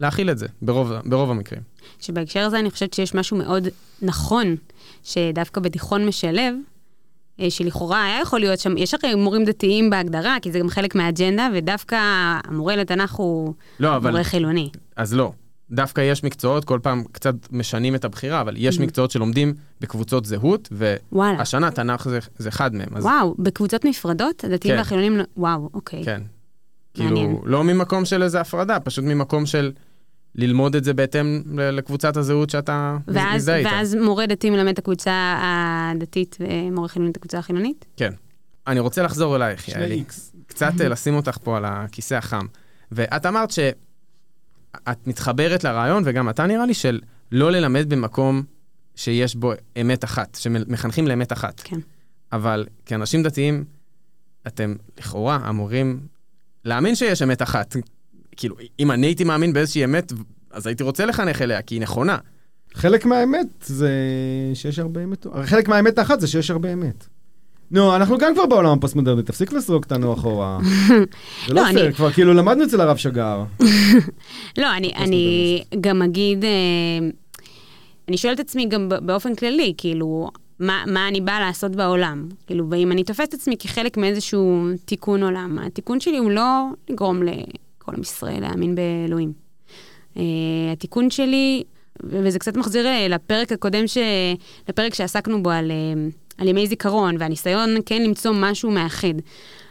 להכיל 0.00 0.30
את 0.30 0.38
זה, 0.38 0.46
ברוב, 0.62 0.92
ברוב 1.04 1.30
המקרים. 1.30 1.62
שבהקשר 2.00 2.40
הזה 2.40 2.58
אני 2.58 2.70
חושבת 2.70 2.92
שיש 2.94 3.14
משהו 3.14 3.36
מאוד 3.36 3.68
נכון, 4.02 4.56
שדווקא 5.04 5.60
בתיכון 5.60 6.06
משלב, 6.06 6.54
אה, 7.40 7.50
שלכאורה 7.50 8.04
היה 8.04 8.20
יכול 8.20 8.40
להיות 8.40 8.58
שם, 8.60 8.76
יש 8.76 8.94
הרי 8.94 9.14
מורים 9.14 9.44
דתיים 9.44 9.90
בהגדרה, 9.90 10.36
כי 10.42 10.52
זה 10.52 10.58
גם 10.58 10.68
חלק 10.68 10.94
מהאג'נדה, 10.94 11.48
ודווקא 11.54 11.96
המורה 12.44 12.76
לתנ"ך 12.76 13.12
הוא 13.12 13.54
לא, 13.80 13.96
אבל... 13.96 14.10
מורה 14.10 14.24
חילוני. 14.24 14.70
אז 14.96 15.14
לא. 15.14 15.32
דווקא 15.70 16.00
יש 16.00 16.24
מקצועות, 16.24 16.64
כל 16.64 16.78
פעם 16.82 17.04
קצת 17.12 17.34
משנים 17.50 17.94
את 17.94 18.04
הבחירה, 18.04 18.40
אבל 18.40 18.54
יש 18.58 18.78
Mhm. 18.78 18.82
מקצועות 18.82 19.10
שלומדים 19.10 19.54
בקבוצות 19.80 20.24
זהות, 20.24 20.68
וואלה. 21.12 21.38
והשנה 21.38 21.70
תנ"ך 21.70 22.08
זה, 22.08 22.18
זה 22.38 22.48
אחד 22.48 22.74
מהם. 22.74 22.88
אז 22.96 23.04
וואו, 23.04 23.34
בקבוצות 23.38 23.84
נפרדות? 23.84 24.44
הדתיים 24.44 24.74
כן. 24.74 24.78
והחילונים? 24.78 25.16
לא- 25.16 25.24
וואו, 25.36 25.68
אוקיי. 25.74 26.04
כן. 26.04 26.22
מעניין. 26.98 27.14
כאילו, 27.36 27.42
לא 27.46 27.64
ממקום 27.64 28.04
של 28.04 28.22
איזה 28.22 28.40
הפרדה, 28.40 28.80
פשוט 28.80 29.04
ממקום 29.04 29.46
של 29.46 29.72
ללמוד 30.34 30.76
את 30.76 30.84
זה 30.84 30.94
בהתאם 30.94 31.42
לקבוצת 31.58 32.16
הזהות 32.16 32.50
שאתה 32.50 32.96
ואז, 33.08 33.36
מזדהה 33.36 33.56
איתה. 33.56 33.68
ואז 33.68 33.94
מורה 33.94 34.26
דתי 34.26 34.50
מלמד 34.50 34.72
את 34.72 34.78
הקבוצה 34.78 35.38
הדתית 35.42 36.36
ומורה 36.40 36.88
חילוני 36.88 37.10
את 37.10 37.16
הקבוצה 37.16 37.38
החילונית? 37.38 37.84
כן. 37.96 38.12
אני 38.66 38.80
רוצה 38.80 39.02
לחזור 39.02 39.36
אלייך, 39.36 39.64
שני 39.64 39.82
יעלי. 39.82 39.94
איקס. 39.94 40.32
קצת 40.46 40.72
אה, 40.80 40.88
לשים 40.88 41.14
אותך 41.14 41.38
פה 41.42 41.56
על 41.56 41.64
הכיסא 41.64 42.14
החם. 42.14 42.46
ואת 42.92 43.26
אמרת 43.26 43.50
שאת 43.50 45.06
מתחברת 45.06 45.64
לרעיון, 45.64 46.02
וגם 46.06 46.30
אתה 46.30 46.46
נראה 46.46 46.66
לי, 46.66 46.74
של 46.74 47.00
לא 47.32 47.52
ללמד 47.52 47.88
במקום 47.88 48.42
שיש 48.96 49.34
בו 49.34 49.52
אמת 49.80 50.04
אחת, 50.04 50.34
שמחנכים 50.34 51.06
לאמת 51.06 51.32
אחת. 51.32 51.60
כן. 51.64 51.80
אבל 52.32 52.66
כאנשים 52.86 53.22
דתיים, 53.22 53.64
אתם 54.46 54.74
לכאורה 54.98 55.48
אמורים 55.48 56.00
להאמין 56.64 56.94
שיש 56.94 57.22
אמת 57.22 57.42
אחת. 57.42 57.76
כאילו, 58.40 58.56
אם 58.80 58.90
אני 58.90 59.06
הייתי 59.06 59.24
מאמין 59.24 59.52
באיזושהי 59.52 59.84
אמת, 59.84 60.12
אז 60.50 60.66
הייתי 60.66 60.82
רוצה 60.82 61.06
לחנך 61.06 61.42
אליה, 61.42 61.62
כי 61.62 61.74
היא 61.74 61.82
נכונה. 61.82 62.18
חלק 62.74 63.06
מהאמת 63.06 63.46
זה 63.62 63.90
שיש 64.54 64.78
הרבה 64.78 65.04
אמת. 65.04 65.26
חלק 65.44 65.68
מהאמת 65.68 65.98
האחת 65.98 66.20
זה 66.20 66.26
שיש 66.26 66.50
הרבה 66.50 66.72
אמת. 66.72 67.06
נו, 67.70 67.96
אנחנו 67.96 68.18
גם 68.18 68.34
כבר 68.34 68.46
בעולם 68.46 68.78
הפוסט-מודרני, 68.78 69.22
תפסיק 69.22 69.52
לזרוק 69.52 69.84
אותנו 69.84 70.12
אחורה. 70.14 70.58
זה 71.48 71.54
לא 71.54 71.62
לא, 71.62 71.72
פייר, 71.72 71.92
כבר 71.92 72.10
כאילו 72.10 72.34
למדנו 72.34 72.64
אצל 72.64 72.80
הרב 72.80 72.96
שגר. 72.96 73.44
לא, 74.58 74.66
אני, 74.76 75.62
גם 75.80 76.02
אגיד, 76.02 76.44
אה, 76.44 76.50
אני 78.08 78.16
שואלת 78.16 78.40
את 78.40 78.44
עצמי 78.44 78.66
גם 78.68 78.88
באופן 79.02 79.34
כללי, 79.34 79.74
כאילו, 79.76 80.30
מה, 80.58 80.84
מה 80.86 81.08
אני 81.08 81.20
באה 81.20 81.40
לעשות 81.40 81.76
בעולם? 81.76 82.28
כאילו, 82.46 82.70
ואם 82.70 82.92
אני 82.92 83.04
תופסת 83.04 83.28
את 83.28 83.34
עצמי 83.34 83.56
כחלק 83.58 83.96
מאיזשהו 83.96 84.66
תיקון 84.84 85.22
עולם, 85.22 85.58
התיקון 85.58 86.00
שלי 86.00 86.18
הוא 86.18 86.30
לא 86.30 86.66
לגרום 86.90 87.22
לכל 87.90 87.96
עם 87.96 88.02
ישראל 88.02 88.40
להאמין 88.40 88.74
באלוהים. 88.74 89.32
אה, 90.16 90.22
התיקון 90.72 91.10
שלי, 91.10 91.64
וזה 92.02 92.38
קצת 92.38 92.56
מחזיר 92.56 92.86
אה, 92.86 93.08
לפרק 93.08 93.52
הקודם, 93.52 93.86
ש... 93.86 93.98
לפרק 94.68 94.94
שעסקנו 94.94 95.42
בו 95.42 95.50
על, 95.50 95.70
אה, 95.70 95.76
על 96.38 96.48
ימי 96.48 96.66
זיכרון, 96.66 97.16
והניסיון 97.18 97.70
כן 97.86 98.02
למצוא 98.02 98.32
משהו 98.34 98.70
מאחד. 98.70 99.14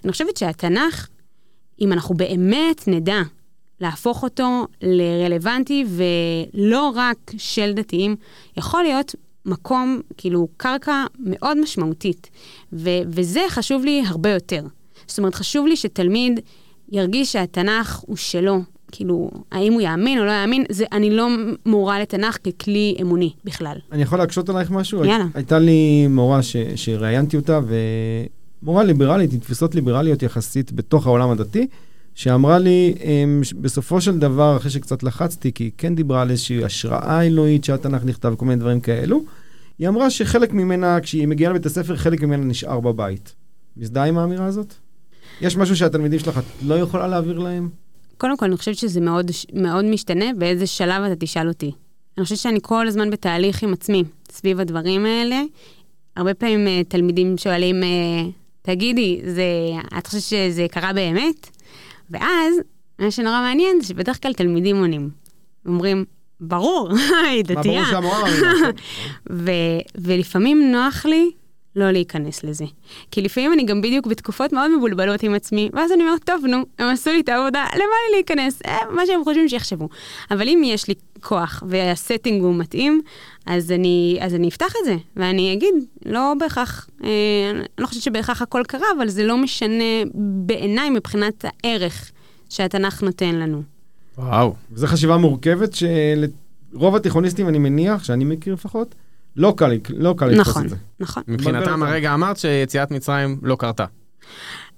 אני 0.03 0.11
חושבת 0.11 0.37
שהתנ"ך, 0.37 1.07
אם 1.81 1.93
אנחנו 1.93 2.15
באמת 2.15 2.87
נדע 2.87 3.21
להפוך 3.81 4.23
אותו 4.23 4.65
לרלוונטי 4.81 5.85
ולא 5.87 6.91
רק 6.95 7.17
של 7.37 7.73
דתיים, 7.73 8.15
יכול 8.57 8.83
להיות 8.83 9.15
מקום, 9.45 10.01
כאילו, 10.17 10.47
קרקע 10.57 11.05
מאוד 11.19 11.59
משמעותית. 11.59 12.29
ו- 12.73 13.01
וזה 13.07 13.41
חשוב 13.49 13.85
לי 13.85 14.03
הרבה 14.07 14.29
יותר. 14.29 14.63
זאת 15.07 15.17
אומרת, 15.17 15.35
חשוב 15.35 15.67
לי 15.67 15.75
שתלמיד 15.75 16.39
ירגיש 16.91 17.31
שהתנ"ך 17.33 17.99
הוא 18.05 18.17
שלו. 18.17 18.61
כאילו, 18.91 19.31
האם 19.51 19.73
הוא 19.73 19.81
יאמין 19.81 20.19
או 20.19 20.25
לא 20.25 20.31
יאמין, 20.31 20.63
זה, 20.71 20.85
אני 20.91 21.09
לא 21.09 21.27
מורה 21.65 21.99
לתנ"ך 22.01 22.37
ככלי 22.43 22.95
אמוני 23.01 23.33
בכלל. 23.45 23.77
אני 23.91 24.01
יכול 24.01 24.17
להקשות 24.19 24.49
עלייך 24.49 24.71
משהו? 24.71 25.05
יאללה. 25.05 25.25
הייתה 25.33 25.59
לי 25.59 26.07
מורה 26.07 26.43
ש- 26.43 26.55
שראיינתי 26.75 27.37
אותה, 27.37 27.59
ומורה 28.63 28.83
ליברלית, 28.83 29.33
עם 29.33 29.39
תפיסות 29.39 29.75
ליברליות 29.75 30.23
יחסית 30.23 30.71
בתוך 30.71 31.07
העולם 31.07 31.29
הדתי, 31.29 31.67
שאמרה 32.15 32.59
לי, 32.59 32.93
אמ, 33.03 33.43
ש- 33.43 33.53
בסופו 33.53 34.01
של 34.01 34.19
דבר, 34.19 34.57
אחרי 34.57 34.71
שקצת 34.71 35.03
לחצתי, 35.03 35.51
כי 35.53 35.63
היא 35.63 35.71
כן 35.77 35.95
דיברה 35.95 36.21
על 36.21 36.29
איזושהי 36.31 36.63
השראה 36.63 37.21
אלוהית 37.25 37.63
שהתנ"ך 37.63 38.03
נכתב, 38.05 38.33
כל 38.37 38.45
מיני 38.45 38.59
דברים 38.59 38.79
כאלו, 38.79 39.23
היא 39.79 39.87
אמרה 39.87 40.09
שחלק 40.09 40.53
ממנה, 40.53 40.99
כשהיא 40.99 41.27
מגיעה 41.27 41.51
לבית 41.51 41.65
הספר, 41.65 41.95
חלק 41.95 42.21
ממנה 42.23 42.43
נשאר 42.45 42.79
בבית. 42.79 43.35
מזדהה 43.77 44.05
עם 44.05 44.17
האמירה 44.17 44.45
הזאת? 44.45 44.73
יש 45.41 45.57
משהו 45.57 45.75
שהתלמידים 45.75 46.19
שלך 46.19 46.37
את 46.37 46.43
לא 46.65 46.75
יכולה 46.75 47.07
להעביר 47.07 47.39
להם? 47.39 47.69
קודם 48.17 48.37
כל, 48.37 48.45
אני 48.45 48.57
חושבת 48.57 48.75
שזה 48.77 49.01
מאוד, 49.01 49.31
מאוד 49.53 49.85
משתנה 49.85 50.25
באיזה 50.37 50.67
שלב 50.67 51.03
אתה 51.03 51.15
תשאל 51.19 51.47
אותי. 51.47 51.71
אני 52.17 52.23
חושבת 52.23 52.37
שאני 52.37 52.59
כל 52.61 52.87
הזמן 52.87 53.09
בתהליך 53.09 53.63
עם 53.63 53.73
עצמי 53.73 54.03
סביב 54.31 54.59
הדברים 54.59 55.05
האלה. 55.05 55.41
הרבה 56.15 56.33
פעמים 56.33 56.67
אה, 56.67 56.81
תלמידים 56.87 57.37
שואלים, 57.37 57.83
אה, 57.83 58.29
תגידי, 58.61 59.21
זה, 59.25 59.43
את 59.97 60.07
חושבת 60.07 60.21
שזה 60.21 60.65
קרה 60.71 60.93
באמת? 60.93 61.49
ואז, 62.09 62.55
מה 62.99 63.11
שנורא 63.11 63.41
מעניין 63.41 63.81
זה 63.81 63.87
שבדרך 63.87 64.21
כלל 64.21 64.33
תלמידים 64.33 64.77
עונים. 64.77 65.09
אומרים, 65.65 66.05
ברור, 66.41 66.89
היא 66.91 66.97
מה 66.97 67.43
ברור 67.47 67.61
דתייה. 67.61 67.85
שהמורה 67.91 68.21
מאמינה? 68.23 68.69
ו- 69.31 69.51
ולפעמים 69.95 70.71
נוח 70.71 71.05
לי 71.05 71.31
לא 71.75 71.91
להיכנס 71.91 72.43
לזה. 72.43 72.65
כי 73.11 73.21
לפעמים 73.21 73.53
אני 73.53 73.63
גם 73.63 73.81
בדיוק 73.81 74.07
בתקופות 74.07 74.53
מאוד 74.53 74.77
מבולבלות 74.77 75.23
עם 75.23 75.33
עצמי, 75.33 75.69
ואז 75.73 75.91
אני 75.91 76.03
אומרת, 76.03 76.23
טוב, 76.23 76.45
נו, 76.45 76.57
הם 76.79 76.87
עשו 76.87 77.09
לי 77.09 77.19
את 77.19 77.29
העבודה, 77.29 77.65
למה 77.73 77.83
לי 77.83 78.15
להיכנס? 78.15 78.61
אה, 78.65 78.77
מה 78.91 79.05
שהם 79.05 79.23
חושבים 79.23 79.49
שיחשבו. 79.49 79.89
אבל 80.31 80.49
אם 80.49 80.61
יש 80.65 80.87
לי 80.87 80.93
כוח 81.21 81.63
והסטינג 81.67 82.43
הוא 82.43 82.55
מתאים, 82.55 83.01
אז 83.45 83.71
אני, 83.71 84.17
אז 84.21 84.35
אני 84.35 84.47
אפתח 84.47 84.73
את 84.81 84.85
זה, 84.85 84.95
ואני 85.15 85.53
אגיד, 85.53 85.73
לא 86.05 86.33
בהכרח, 86.39 86.89
אה, 87.03 87.09
אני 87.51 87.63
לא 87.77 87.87
חושבת 87.87 88.03
שבהכרח 88.03 88.41
הכל 88.41 88.63
קרה, 88.67 88.87
אבל 88.97 89.07
זה 89.07 89.23
לא 89.23 89.37
משנה 89.37 89.83
בעיניי 90.45 90.89
מבחינת 90.89 91.45
הערך 91.63 92.11
שהתנ"ך 92.49 93.03
נותן 93.03 93.35
לנו. 93.35 93.63
וואו. 94.17 94.53
וזו 94.71 94.87
חשיבה 94.87 95.17
מורכבת 95.17 95.69
שלרוב 95.73 96.95
התיכוניסטים, 96.95 97.47
אני 97.47 97.57
מניח, 97.57 98.03
שאני 98.03 98.25
מכיר 98.25 98.53
לפחות, 98.53 98.95
לא 99.39 99.53
קל, 99.57 99.71
לא 99.97 100.13
קל 100.17 100.25
לתפוס 100.25 100.47
נכון, 100.47 100.63
את 100.65 100.69
זה. 100.69 100.75
נכון. 100.99 101.23
מבחינתם 101.27 101.59
אותם. 101.71 101.83
הרגע 101.83 102.13
אמרת 102.13 102.37
שיציאת 102.37 102.91
מצרים 102.91 103.37
לא 103.43 103.55
קרתה. 103.59 103.85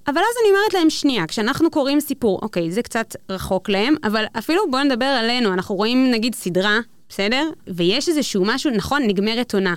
אבל 0.08 0.18
אז 0.18 0.36
אני 0.44 0.50
אומרת 0.56 0.74
להם, 0.74 0.90
שנייה, 0.90 1.26
כשאנחנו 1.26 1.70
קוראים 1.70 2.00
סיפור, 2.00 2.38
אוקיי, 2.42 2.70
זה 2.70 2.82
קצת 2.82 3.16
רחוק 3.28 3.68
להם, 3.68 3.94
אבל 4.04 4.24
אפילו 4.38 4.62
בואו 4.70 4.82
נדבר 4.84 5.04
עלינו, 5.06 5.52
אנחנו 5.52 5.74
רואים 5.74 6.10
נגיד 6.10 6.34
סדרה, 6.34 6.78
בסדר? 7.08 7.48
ויש 7.68 8.08
איזשהו 8.08 8.44
משהו, 8.46 8.70
נכון, 8.70 9.02
נגמרת 9.02 9.54
עונה. 9.54 9.74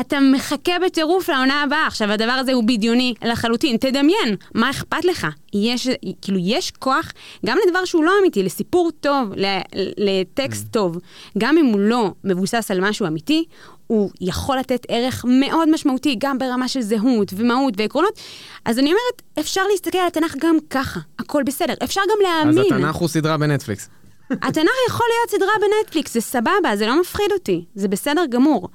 אתה 0.00 0.18
מחכה 0.34 0.72
בטירוף 0.86 1.28
לעונה 1.28 1.62
הבאה, 1.62 1.86
עכשיו 1.86 2.10
הדבר 2.12 2.32
הזה 2.32 2.52
הוא 2.52 2.64
בדיוני 2.64 3.14
לחלוטין, 3.24 3.76
תדמיין, 3.76 4.36
מה 4.54 4.70
אכפת 4.70 5.04
לך? 5.04 5.26
יש, 5.54 5.88
כאילו, 6.22 6.38
יש 6.42 6.70
כוח 6.70 7.12
גם 7.46 7.58
לדבר 7.66 7.84
שהוא 7.84 8.04
לא 8.04 8.12
אמיתי, 8.20 8.42
לסיפור 8.42 8.90
טוב, 9.00 9.32
ל- 9.36 9.60
לטקסט 9.98 10.66
טוב, 10.70 10.98
גם 11.38 11.58
אם 11.58 11.66
הוא 11.66 11.80
לא 11.80 12.10
מבוסס 12.24 12.70
על 12.70 12.80
משהו 12.88 13.06
אמיתי, 13.06 13.44
הוא 13.88 14.10
יכול 14.20 14.58
לתת 14.58 14.86
ערך 14.88 15.24
מאוד 15.28 15.70
משמעותי, 15.70 16.16
גם 16.18 16.38
ברמה 16.38 16.68
של 16.68 16.80
זהות 16.80 17.32
ומהות 17.36 17.74
ועקרונות. 17.76 18.20
אז 18.64 18.78
אני 18.78 18.86
אומרת, 18.86 19.22
אפשר 19.40 19.62
להסתכל 19.70 19.98
על 19.98 20.06
התנ"ך 20.06 20.34
גם 20.40 20.56
ככה, 20.70 21.00
הכל 21.18 21.42
בסדר. 21.46 21.74
אפשר 21.84 22.00
גם 22.00 22.16
אז 22.26 22.56
להאמין. 22.56 22.74
התנ"ך 22.74 22.96
הוא 22.96 23.08
סדרה 23.08 23.36
בנטפליקס. 23.36 23.88
התנ"ך 24.30 24.72
יכול 24.88 25.06
להיות 25.16 25.30
סדרה 25.30 25.52
בנטפליקס, 25.60 26.14
זה 26.14 26.20
סבבה, 26.20 26.76
זה 26.76 26.86
לא 26.86 27.00
מפחיד 27.00 27.32
אותי, 27.32 27.64
זה 27.74 27.88
בסדר 27.88 28.24
גמור. 28.30 28.68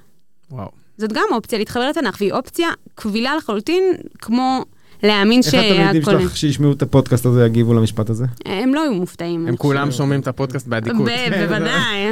וואו. 0.51 0.70
זאת 0.98 1.13
גם 1.13 1.24
אופציה 1.32 1.60
להתחבר 1.60 1.89
לתנ"ך, 1.89 2.17
והיא 2.20 2.34
אופציה 2.34 2.70
קבילה 2.96 3.36
לחלוטין, 3.36 3.84
כמו 4.20 4.65
להאמין 5.03 5.41
איך 5.46 5.53
התלמידים 5.53 6.01
שהכל... 6.03 6.22
שלך 6.22 6.38
שישמעו 6.38 6.72
את 6.72 6.82
הפודקאסט 6.82 7.25
הזה 7.25 7.46
יגיבו 7.46 7.74
למשפט 7.74 8.10
הזה? 8.10 8.25
הם 8.46 8.74
לא 8.74 8.82
היו 8.84 8.93
מופתעים. 8.93 9.48
הם 9.48 9.55
כולם. 9.55 9.91
שומעים 9.91 10.22
את 10.22 10.27
הפודקאסט 10.27 10.67
באדיקות. 10.67 11.01
ב- 11.05 11.48
בוודאי. 11.48 12.12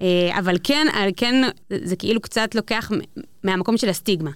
אה, 0.00 0.38
אבל 0.38 0.56
כן, 0.64 0.86
אה, 0.94 1.06
כן, 1.16 1.42
זה 1.84 1.96
כאילו 1.96 2.20
קצת 2.20 2.54
לוקח 2.54 2.90
מהמקום 3.44 3.76
של 3.76 3.88
הסטיגמה. 3.88 4.30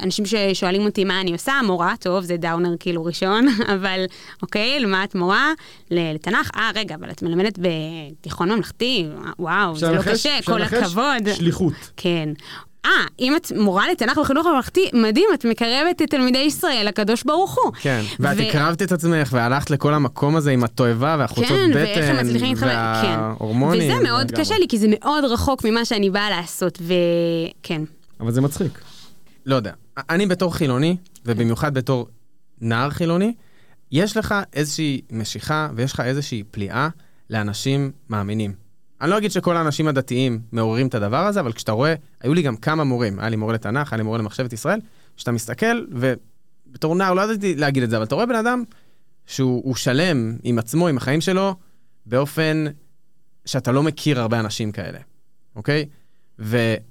אנשים 0.00 0.24
ששואלים 0.26 0.84
אותי 0.84 1.04
מה 1.04 1.20
אני 1.20 1.32
עושה, 1.32 1.52
מורה, 1.66 1.94
טוב, 2.00 2.24
זה 2.24 2.36
דאונר 2.36 2.74
כאילו 2.80 3.04
ראשון, 3.04 3.46
אבל 3.74 4.04
אוקיי, 4.42 4.80
למה 4.80 5.04
את 5.04 5.14
מורה? 5.14 5.52
לתנ"ך? 5.90 6.50
אה, 6.56 6.70
רגע, 6.74 6.94
אבל 6.94 7.10
את 7.10 7.22
מלמדת 7.22 7.58
בתיכון 7.58 8.52
ממלכתי? 8.52 9.06
וואו, 9.38 9.76
זה 9.76 9.92
לא? 9.92 10.02
קשה, 10.02 10.38
כל? 10.44 10.62
הכבוד. 10.62 11.32
שליחות. 11.34 11.90
כן. 11.96 12.28
אה, 12.84 12.90
אם 13.20 13.36
את 13.36 13.52
מורה 13.56 13.90
לתנ"ך 13.92 14.18
בחינוך 14.18 14.46
הממלכתי, 14.46 14.90
מדהים, 14.92 15.28
את 15.34 15.44
מקרבת 15.44 16.02
את 16.02 16.10
תלמידי 16.10 16.38
ישראל 16.38 16.86
לקדוש 16.88 17.22
ברוך 17.24 17.58
הוא. 17.64 17.72
כן, 17.80 18.02
ואת 18.20 18.36
ו- 18.38 18.42
הקרבת 18.42 18.82
את 18.82 18.92
עצמך 18.92 19.28
והלכת 19.32 19.70
לכל 19.70 19.94
המקום 19.94 20.36
הזה 20.36 20.50
עם 20.50 20.64
התועבה 20.64 21.16
והחולצות 21.18 21.56
כן, 21.56 21.70
בטן 21.70 21.78
ואיך 21.78 22.08
הם 22.08 22.26
מצליחים 22.26 22.48
להתחבר, 22.48 22.68
כן. 23.02 23.18
וההורמונים. 23.20 23.92
וזה 23.92 24.02
מאוד 24.02 24.30
לגמרי. 24.30 24.44
קשה 24.44 24.58
לי, 24.58 24.68
כי 24.68 24.78
זה 24.78 24.86
מאוד 24.90 25.24
רחוק 25.24 25.64
ממה 25.64 25.84
שאני 25.84 26.10
באה 26.10 26.30
לעשות, 26.30 26.78
וכן. 26.82 27.82
אבל 28.20 28.32
זה 28.32 28.40
מצחיק. 28.40 28.78
לא 29.46 29.56
יודע. 29.56 29.72
אני 30.10 30.26
בתור 30.26 30.54
חילוני, 30.54 30.96
ובמיוחד 31.26 31.74
בתור 31.74 32.06
נער 32.60 32.90
חילוני, 32.90 33.34
יש 33.92 34.16
לך 34.16 34.34
איזושהי 34.52 35.00
משיכה 35.10 35.68
ויש 35.76 35.92
לך 35.92 36.00
איזושהי 36.00 36.42
פליאה 36.50 36.88
לאנשים 37.30 37.90
מאמינים. 38.10 38.61
אני 39.02 39.10
לא 39.10 39.18
אגיד 39.18 39.30
שכל 39.30 39.56
האנשים 39.56 39.88
הדתיים 39.88 40.40
מעוררים 40.52 40.86
את 40.86 40.94
הדבר 40.94 41.26
הזה, 41.26 41.40
אבל 41.40 41.52
כשאתה 41.52 41.72
רואה, 41.72 41.94
היו 42.20 42.34
לי 42.34 42.42
גם 42.42 42.56
כמה 42.56 42.84
מורים, 42.84 43.18
היה 43.18 43.28
לי 43.28 43.36
מורה 43.36 43.54
לתנ"ך, 43.54 43.92
היה 43.92 43.96
לי 43.96 44.02
מורה 44.02 44.18
למחשבת 44.18 44.52
ישראל, 44.52 44.80
כשאתה 45.16 45.32
מסתכל, 45.32 45.84
ובתור 45.90 46.94
נער 46.94 47.14
לא 47.14 47.22
ידעתי 47.22 47.54
להגיד 47.54 47.82
את 47.82 47.90
זה, 47.90 47.96
אבל 47.96 48.04
אתה 48.04 48.14
רואה 48.14 48.26
בן 48.26 48.34
אדם 48.34 48.62
שהוא 49.26 49.62
הוא 49.64 49.76
שלם 49.76 50.36
עם 50.42 50.58
עצמו, 50.58 50.88
עם 50.88 50.96
החיים 50.96 51.20
שלו, 51.20 51.54
באופן 52.06 52.64
שאתה 53.44 53.72
לא 53.72 53.82
מכיר 53.82 54.20
הרבה 54.20 54.40
אנשים 54.40 54.72
כאלה, 54.72 54.98
אוקיי? 55.56 55.86
ואני 56.38 56.82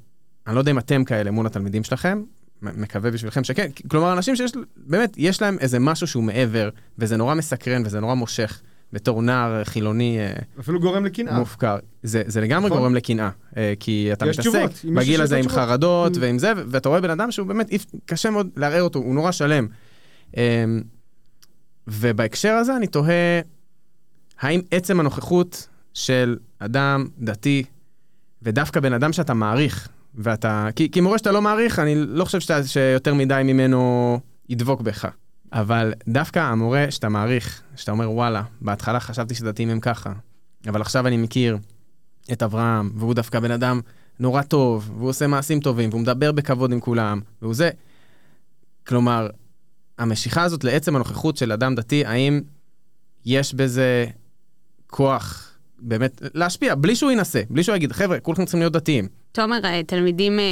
לא 0.47 0.59
יודע 0.59 0.71
אם 0.71 0.77
אתם 0.77 1.03
כאלה 1.03 1.31
מול 1.31 1.45
התלמידים 1.45 1.83
שלכם, 1.83 2.23
מקווה 2.61 3.11
בשבילכם 3.11 3.43
שכן, 3.43 3.67
כלומר, 3.87 4.13
אנשים 4.13 4.35
שיש, 4.35 4.51
באמת, 4.77 5.13
יש 5.17 5.41
להם 5.41 5.57
איזה 5.59 5.79
משהו 5.79 6.07
שהוא 6.07 6.23
מעבר, 6.23 6.69
וזה 6.97 7.17
נורא 7.17 7.35
מסקרן 7.35 7.81
וזה 7.85 7.99
נורא 7.99 8.13
מושך, 8.13 8.61
בתור 8.93 9.21
נער 9.21 9.63
חילוני 9.63 10.19
אה, 10.19 10.33
אפילו 10.59 10.79
גורם 10.79 11.05
לקנאה. 11.05 11.39
מופקר. 11.39 11.77
זה, 12.03 12.23
זה 12.25 12.41
לגמרי 12.41 12.69
נכון. 12.69 12.79
גורם 12.79 12.95
לקנאה, 12.95 13.29
אה, 13.57 13.73
כי 13.79 14.09
אתה 14.13 14.25
מתעסק 14.25 14.39
תשובות, 14.39 14.71
בגיל 14.95 15.21
הזה 15.21 15.35
עם 15.35 15.41
תשובות. 15.41 15.59
חרדות 15.59 16.15
Mm. 16.15 16.17
ועם 16.21 16.39
זה, 16.39 16.53
ואתה 16.67 16.89
רואה 16.89 17.01
בן 17.01 17.09
אדם 17.09 17.31
שהוא 17.31 17.47
באמת, 17.47 17.69
קשה 18.05 18.29
מאוד 18.29 18.49
לערער 18.57 18.83
אותו, 18.83 18.99
הוא 18.99 19.15
נורא 19.15 19.31
שלם. 19.31 19.67
אה, 20.37 20.65
ובהקשר 21.87 22.53
הזה 22.53 22.75
אני 22.75 22.87
תוהה, 22.87 23.41
האם 24.39 24.61
עצם 24.71 24.99
הנוכחות 24.99 25.67
של 25.93 26.37
אדם 26.59 27.07
דתי, 27.19 27.63
ודווקא 28.41 28.79
בן 28.79 28.93
אדם 28.93 29.13
שאתה 29.13 29.33
מעריך, 29.33 29.89
ואתה... 30.15 30.69
כי, 30.75 30.91
כי 30.91 31.01
מורה 31.01 31.17
שאתה 31.17 31.31
לא 31.31 31.41
מעריך, 31.41 31.79
אני 31.79 31.95
לא 31.95 32.25
חושב 32.25 32.39
שאתה, 32.39 32.63
שיותר 32.63 33.13
מדי 33.13 33.41
ממנו 33.45 34.19
ידבוק 34.49 34.81
בך. 34.81 35.07
אבל 35.53 35.93
דווקא 36.07 36.39
המורה 36.39 36.91
שאתה 36.91 37.09
מעריך, 37.09 37.61
שאתה 37.75 37.91
אומר, 37.91 38.11
וואלה, 38.11 38.43
בהתחלה 38.61 38.99
חשבתי 38.99 39.35
שדתיים 39.35 39.69
הם 39.69 39.79
ככה, 39.79 40.13
אבל 40.67 40.81
עכשיו 40.81 41.07
אני 41.07 41.17
מכיר 41.17 41.57
את 42.31 42.43
אברהם, 42.43 42.91
והוא 42.95 43.13
דווקא 43.13 43.39
בן 43.39 43.51
אדם 43.51 43.81
נורא 44.19 44.41
טוב, 44.41 44.91
והוא 44.97 45.09
עושה 45.09 45.27
מעשים 45.27 45.59
טובים, 45.59 45.89
והוא 45.89 46.01
מדבר 46.01 46.31
בכבוד 46.31 46.71
עם 46.71 46.79
כולם, 46.79 47.21
והוא 47.41 47.53
זה. 47.53 47.69
כלומר, 48.87 49.29
המשיכה 49.97 50.43
הזאת 50.43 50.63
לעצם 50.63 50.95
הנוכחות 50.95 51.37
של 51.37 51.51
אדם 51.51 51.75
דתי, 51.75 52.05
האם 52.05 52.41
יש 53.25 53.53
בזה 53.53 54.05
כוח 54.87 55.51
באמת 55.79 56.21
להשפיע, 56.33 56.75
בלי 56.75 56.95
שהוא 56.95 57.11
ינסה, 57.11 57.41
בלי 57.49 57.63
שהוא 57.63 57.75
יגיד, 57.75 57.91
חבר'ה, 57.91 58.19
כולכם 58.19 58.45
צריכים 58.45 58.59
להיות 58.59 58.73
דתיים. 58.73 59.07
תומר, 59.31 59.59
אה, 59.65 59.81
תלמידים, 59.83 60.39
אה, 60.39 60.43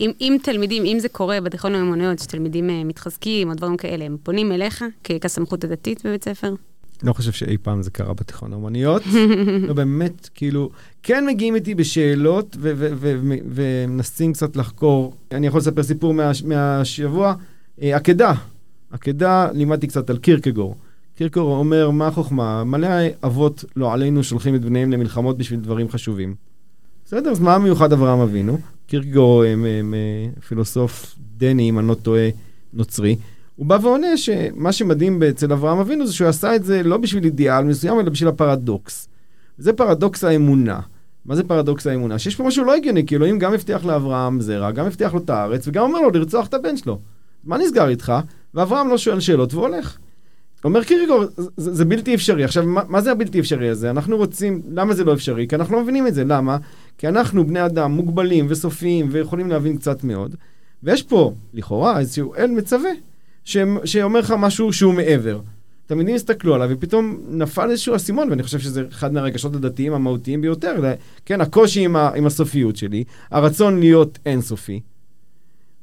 אם, 0.00 0.10
אם 0.20 0.36
תלמידים, 0.42 0.84
אם 0.84 0.98
זה 1.00 1.08
קורה 1.08 1.40
בתיכון 1.40 1.72
למיומנויות, 1.72 2.18
שתלמידים 2.18 2.70
אה, 2.70 2.84
מתחזקים 2.84 3.48
או 3.48 3.54
דברים 3.54 3.76
כאלה, 3.76 4.04
הם 4.04 4.16
פונים 4.22 4.52
אליך 4.52 4.84
כ- 5.04 5.12
כסמכות 5.20 5.64
הדתית 5.64 6.06
בבית 6.06 6.24
ספר? 6.24 6.54
לא 7.02 7.12
חושב 7.12 7.32
שאי 7.32 7.56
פעם 7.58 7.82
זה 7.82 7.90
קרה 7.90 8.14
בתיכון 8.14 8.52
האומניות. 8.52 9.02
לא 9.68 9.74
באמת, 9.74 10.28
כאילו, 10.34 10.70
כן 11.02 11.26
מגיעים 11.26 11.54
איתי 11.54 11.74
בשאלות 11.74 12.56
ומנסים 13.50 14.32
קצת 14.32 14.56
לחקור. 14.56 15.14
אני 15.32 15.46
יכול 15.46 15.60
לספר 15.60 15.82
סיפור 15.82 16.14
מה- 16.14 16.30
מהשבוע. 16.44 17.34
עקדה, 17.80 18.32
עקדה, 18.90 19.48
לימדתי 19.52 19.86
קצת 19.86 20.10
על 20.10 20.18
קירקגור. 20.18 20.76
קירקגור 21.16 21.56
אומר, 21.56 21.90
מה 21.90 22.06
החוכמה? 22.06 22.64
מלא 22.64 22.88
אבות, 23.24 23.64
לא 23.76 23.92
עלינו, 23.92 24.22
שולחים 24.24 24.54
את 24.54 24.64
בניהם 24.64 24.92
למלחמות 24.92 25.38
בשביל 25.38 25.60
דברים 25.60 25.88
חשובים. 25.88 26.34
בסדר, 27.14 27.30
אז 27.30 27.40
מה 27.40 27.58
מיוחד 27.58 27.92
אברהם 27.92 28.20
אבינו? 28.20 28.58
קירקגור, 28.86 29.44
אה, 29.44 29.50
פילוסוף 30.48 31.14
דני, 31.36 31.68
אם 31.68 31.78
אני 31.78 31.88
לא 31.88 31.94
טועה, 31.94 32.28
נוצרי. 32.72 33.16
הוא 33.56 33.66
בא 33.66 33.78
ועונה 33.82 34.16
שמה 34.16 34.72
שמדהים 34.72 35.22
אצל 35.22 35.52
אברהם 35.52 35.78
אבינו 35.78 36.06
זה 36.06 36.12
שהוא 36.12 36.28
עשה 36.28 36.56
את 36.56 36.64
זה 36.64 36.82
לא 36.82 36.96
בשביל 36.96 37.24
אידיאל 37.24 37.64
מסוים, 37.64 38.00
אלא 38.00 38.10
בשביל 38.10 38.28
הפרדוקס. 38.28 39.08
זה 39.58 39.72
פרדוקס 39.72 40.24
האמונה. 40.24 40.80
מה 41.24 41.36
זה 41.36 41.42
פרדוקס 41.44 41.86
האמונה? 41.86 42.18
שיש 42.18 42.36
פה 42.36 42.44
משהו 42.44 42.64
לא 42.64 42.74
הגיוני, 42.74 43.06
כי 43.06 43.16
אלוהים 43.16 43.38
גם 43.38 43.54
הבטיח 43.54 43.84
לאברהם 43.84 44.40
זרע, 44.40 44.70
גם 44.70 44.86
הבטיח 44.86 45.14
לו 45.14 45.20
את 45.20 45.30
הארץ, 45.30 45.68
וגם 45.68 45.82
אומר 45.82 46.00
לו 46.00 46.10
לרצוח 46.10 46.46
את 46.46 46.54
הבן 46.54 46.76
שלו. 46.76 46.98
מה 47.44 47.58
נסגר 47.58 47.88
איתך? 47.88 48.12
ואברהם 48.54 48.88
לא 48.88 48.98
שואל 48.98 49.20
שאלות 49.20 49.54
והולך. 49.54 49.98
אומר 50.64 50.84
קיריגור, 50.84 51.24
זה, 51.36 51.74
זה 51.74 51.84
בלתי 51.84 52.14
אפשרי. 52.14 52.44
עכשיו, 52.44 52.66
מה, 52.66 52.82
מה 52.88 53.00
זה 53.00 53.12
הבלתי 53.12 53.40
אפשרי 53.40 53.68
הזה? 53.68 53.90
אנחנו 53.90 54.16
רוצים, 54.16 54.62
למה 54.70 54.94
זה 54.94 55.04
לא 55.04 55.12
אפשרי? 55.12 55.48
כי 55.48 55.54
אנחנו 55.54 55.76
לא 55.76 55.82
מבינים 55.82 56.06
את 56.06 56.14
זה. 56.14 56.24
למה? 56.24 56.56
כי 56.98 57.08
אנחנו 57.08 57.46
בני 57.46 57.66
אדם 57.66 57.92
מוגבלים 57.92 58.46
וסופיים 58.48 59.08
ויכולים 59.10 59.50
להבין 59.50 59.76
קצת 59.76 60.04
מאוד, 60.04 60.34
ויש 60.82 61.02
פה, 61.02 61.32
לכאורה, 61.54 61.98
איזשהו 61.98 62.34
אל 62.34 62.50
מצווה, 62.50 62.90
ש, 63.44 63.56
שאומר 63.84 64.20
לך 64.20 64.34
משהו 64.38 64.72
שהוא 64.72 64.94
מעבר. 64.94 65.40
תלמידים 65.86 66.14
הסתכלו 66.14 66.54
עליו 66.54 66.68
ופתאום 66.70 67.16
נפל 67.28 67.70
איזשהו 67.70 67.96
אסימון, 67.96 68.30
ואני 68.30 68.42
חושב 68.42 68.58
שזה 68.58 68.84
אחד 68.90 69.12
מהרגשות 69.12 69.54
הדתיים 69.54 69.92
המהותיים 69.92 70.40
ביותר. 70.40 70.94
כן, 71.26 71.40
הקושי 71.40 71.84
עם, 71.84 71.96
ה, 71.96 72.10
עם 72.14 72.26
הסופיות 72.26 72.76
שלי, 72.76 73.04
הרצון 73.30 73.80
להיות 73.80 74.18
אינסופי. 74.26 74.80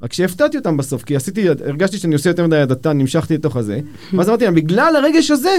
רק 0.01 0.13
שהפתעתי 0.13 0.57
אותם 0.57 0.77
בסוף, 0.77 1.03
כי 1.03 1.15
עשיתי, 1.15 1.49
הרגשתי 1.49 1.97
שאני 1.97 2.13
עושה 2.13 2.29
יותר 2.29 2.47
מדי 2.47 2.57
הדתה, 2.57 2.93
נמשכתי 2.93 3.33
לתוך 3.33 3.55
הזה, 3.55 3.79
ואז 4.13 4.29
אמרתי 4.29 4.45
להם, 4.45 4.55
בגלל 4.55 4.95
הרגש 4.95 5.31
הזה, 5.31 5.57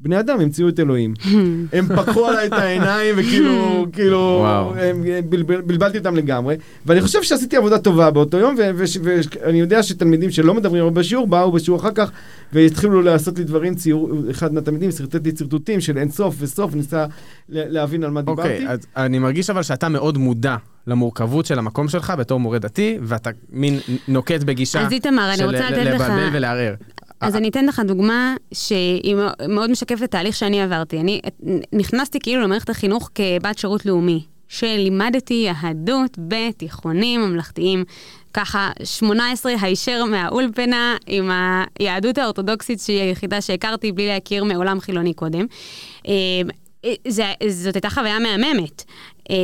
בני 0.00 0.20
אדם 0.20 0.40
המציאו 0.40 0.68
את 0.68 0.80
אלוהים. 0.80 1.14
הם 1.72 1.86
פקחו 1.96 2.26
עליי 2.26 2.46
את 2.46 2.52
העיניים, 2.52 3.14
וכאילו, 3.18 3.52
כאילו, 3.92 4.18
וואו. 4.40 4.74
הם, 4.76 5.02
בלבל, 5.28 5.60
בלבלתי 5.60 5.98
אותם 5.98 6.16
לגמרי. 6.16 6.56
ואני 6.86 7.00
חושב 7.00 7.22
שעשיתי 7.22 7.56
עבודה 7.56 7.78
טובה 7.78 8.10
באותו 8.10 8.36
יום, 8.38 8.54
ואני 9.44 9.58
יודע 9.60 9.82
שתלמידים 9.82 10.30
שלא 10.30 10.54
מדברים 10.54 10.82
הרבה 10.82 11.00
בשיעור, 11.00 11.26
באו 11.26 11.52
בשיעור 11.52 11.80
אחר 11.80 11.90
כך, 11.94 12.10
והתחילו 12.52 13.02
לעשות 13.02 13.38
לי 13.38 13.44
דברים, 13.44 13.74
ציור, 13.74 14.10
אחד 14.30 14.54
מהתלמידים 14.54 14.90
שרטט 14.90 15.24
לי 15.26 15.32
שרטוטים 15.38 15.80
של 15.80 15.98
אין 15.98 16.10
סוף 16.10 16.34
וסוף, 16.38 16.74
ניסה 16.74 17.06
להבין 17.48 18.04
על 18.04 18.10
מה 18.10 18.22
דיברתי. 18.22 18.40
אוקיי, 18.40 18.68
אז 18.68 18.78
אני 18.96 19.18
מרגיש 19.18 19.50
אבל 19.50 19.62
שאתה 19.62 19.88
מאוד 19.88 20.18
מודע 20.18 20.56
למורכבות 20.86 21.46
של 21.46 21.58
המקום 21.58 21.88
שלך 21.88 22.12
בתור 22.18 22.40
מורה 22.40 22.58
דתי, 22.58 22.98
ואתה 23.02 23.30
מין 23.52 23.78
נוקט 24.08 24.42
בגישה 24.42 24.80
אז 24.86 24.92
איתמר, 24.92 25.28
אני 25.28 25.36
של 25.36 25.44
רוצה 25.44 25.70
ל- 25.70 25.72
לתת 25.74 25.84
לך- 25.94 26.00
לבלבל 26.00 26.28
ולערער. 26.32 26.74
אז 27.20 27.36
אני 27.36 27.48
אתן 27.48 27.66
לך 27.66 27.82
דוגמה 27.84 28.34
שהיא 28.54 29.16
מאוד 29.48 29.70
משקפת 29.70 29.98
את 29.98 30.02
התהליך 30.02 30.36
שאני 30.36 30.62
עברתי. 30.62 31.00
אני 31.00 31.20
נכנסתי 31.72 32.18
כאילו 32.20 32.42
למערכת 32.42 32.70
החינוך 32.70 33.10
כבת 33.14 33.58
שירות 33.58 33.86
לאומי, 33.86 34.24
שלימדתי 34.48 35.34
יהדות 35.34 36.18
בתיכונים 36.18 37.20
ממלכתיים. 37.20 37.84
ככה, 38.34 38.70
18 38.84 39.52
הישר 39.60 40.04
מהאולפנה 40.04 40.96
עם 41.06 41.30
היהדות 41.78 42.18
האורתודוקסית 42.18 42.80
שהיא 42.80 43.00
היחידה 43.00 43.40
שהכרתי 43.40 43.92
בלי 43.92 44.06
להכיר 44.06 44.44
מעולם 44.44 44.80
חילוני 44.80 45.14
קודם. 45.14 45.46
אה, 46.08 46.12
זה, 47.08 47.24
זאת 47.48 47.74
הייתה 47.74 47.90
חוויה 47.90 48.18
מהממת. 48.18 48.84
אה, 49.30 49.36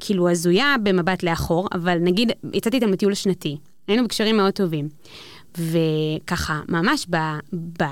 כאילו 0.00 0.30
הזויה 0.30 0.74
במבט 0.82 1.22
לאחור, 1.22 1.68
אבל 1.72 1.98
נגיד, 1.98 2.32
יצאתי 2.52 2.76
איתם 2.76 2.92
לטיול 2.92 3.14
שנתי. 3.14 3.56
היינו 3.88 4.04
בקשרים 4.04 4.36
מאוד 4.36 4.52
טובים. 4.52 4.88
וככה, 5.58 6.60
ממש 6.68 7.06
ב, 7.10 7.16
ב, 7.52 7.84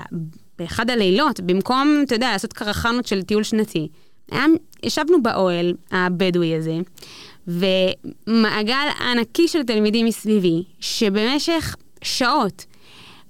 באחד 0.59 0.89
הלילות, 0.89 1.39
במקום, 1.39 2.01
אתה 2.05 2.15
יודע, 2.15 2.31
לעשות 2.31 2.53
קרחנות 2.53 3.05
של 3.05 3.21
טיול 3.21 3.43
שנתי, 3.43 3.87
היה, 4.31 4.45
ישבנו 4.83 5.23
באוהל 5.23 5.73
הבדואי 5.91 6.55
הזה, 6.55 6.77
ומעגל 7.47 8.87
ענקי 9.01 9.47
של 9.47 9.63
תלמידים 9.63 10.05
מסביבי, 10.05 10.63
שבמשך 10.79 11.75
שעות 12.01 12.65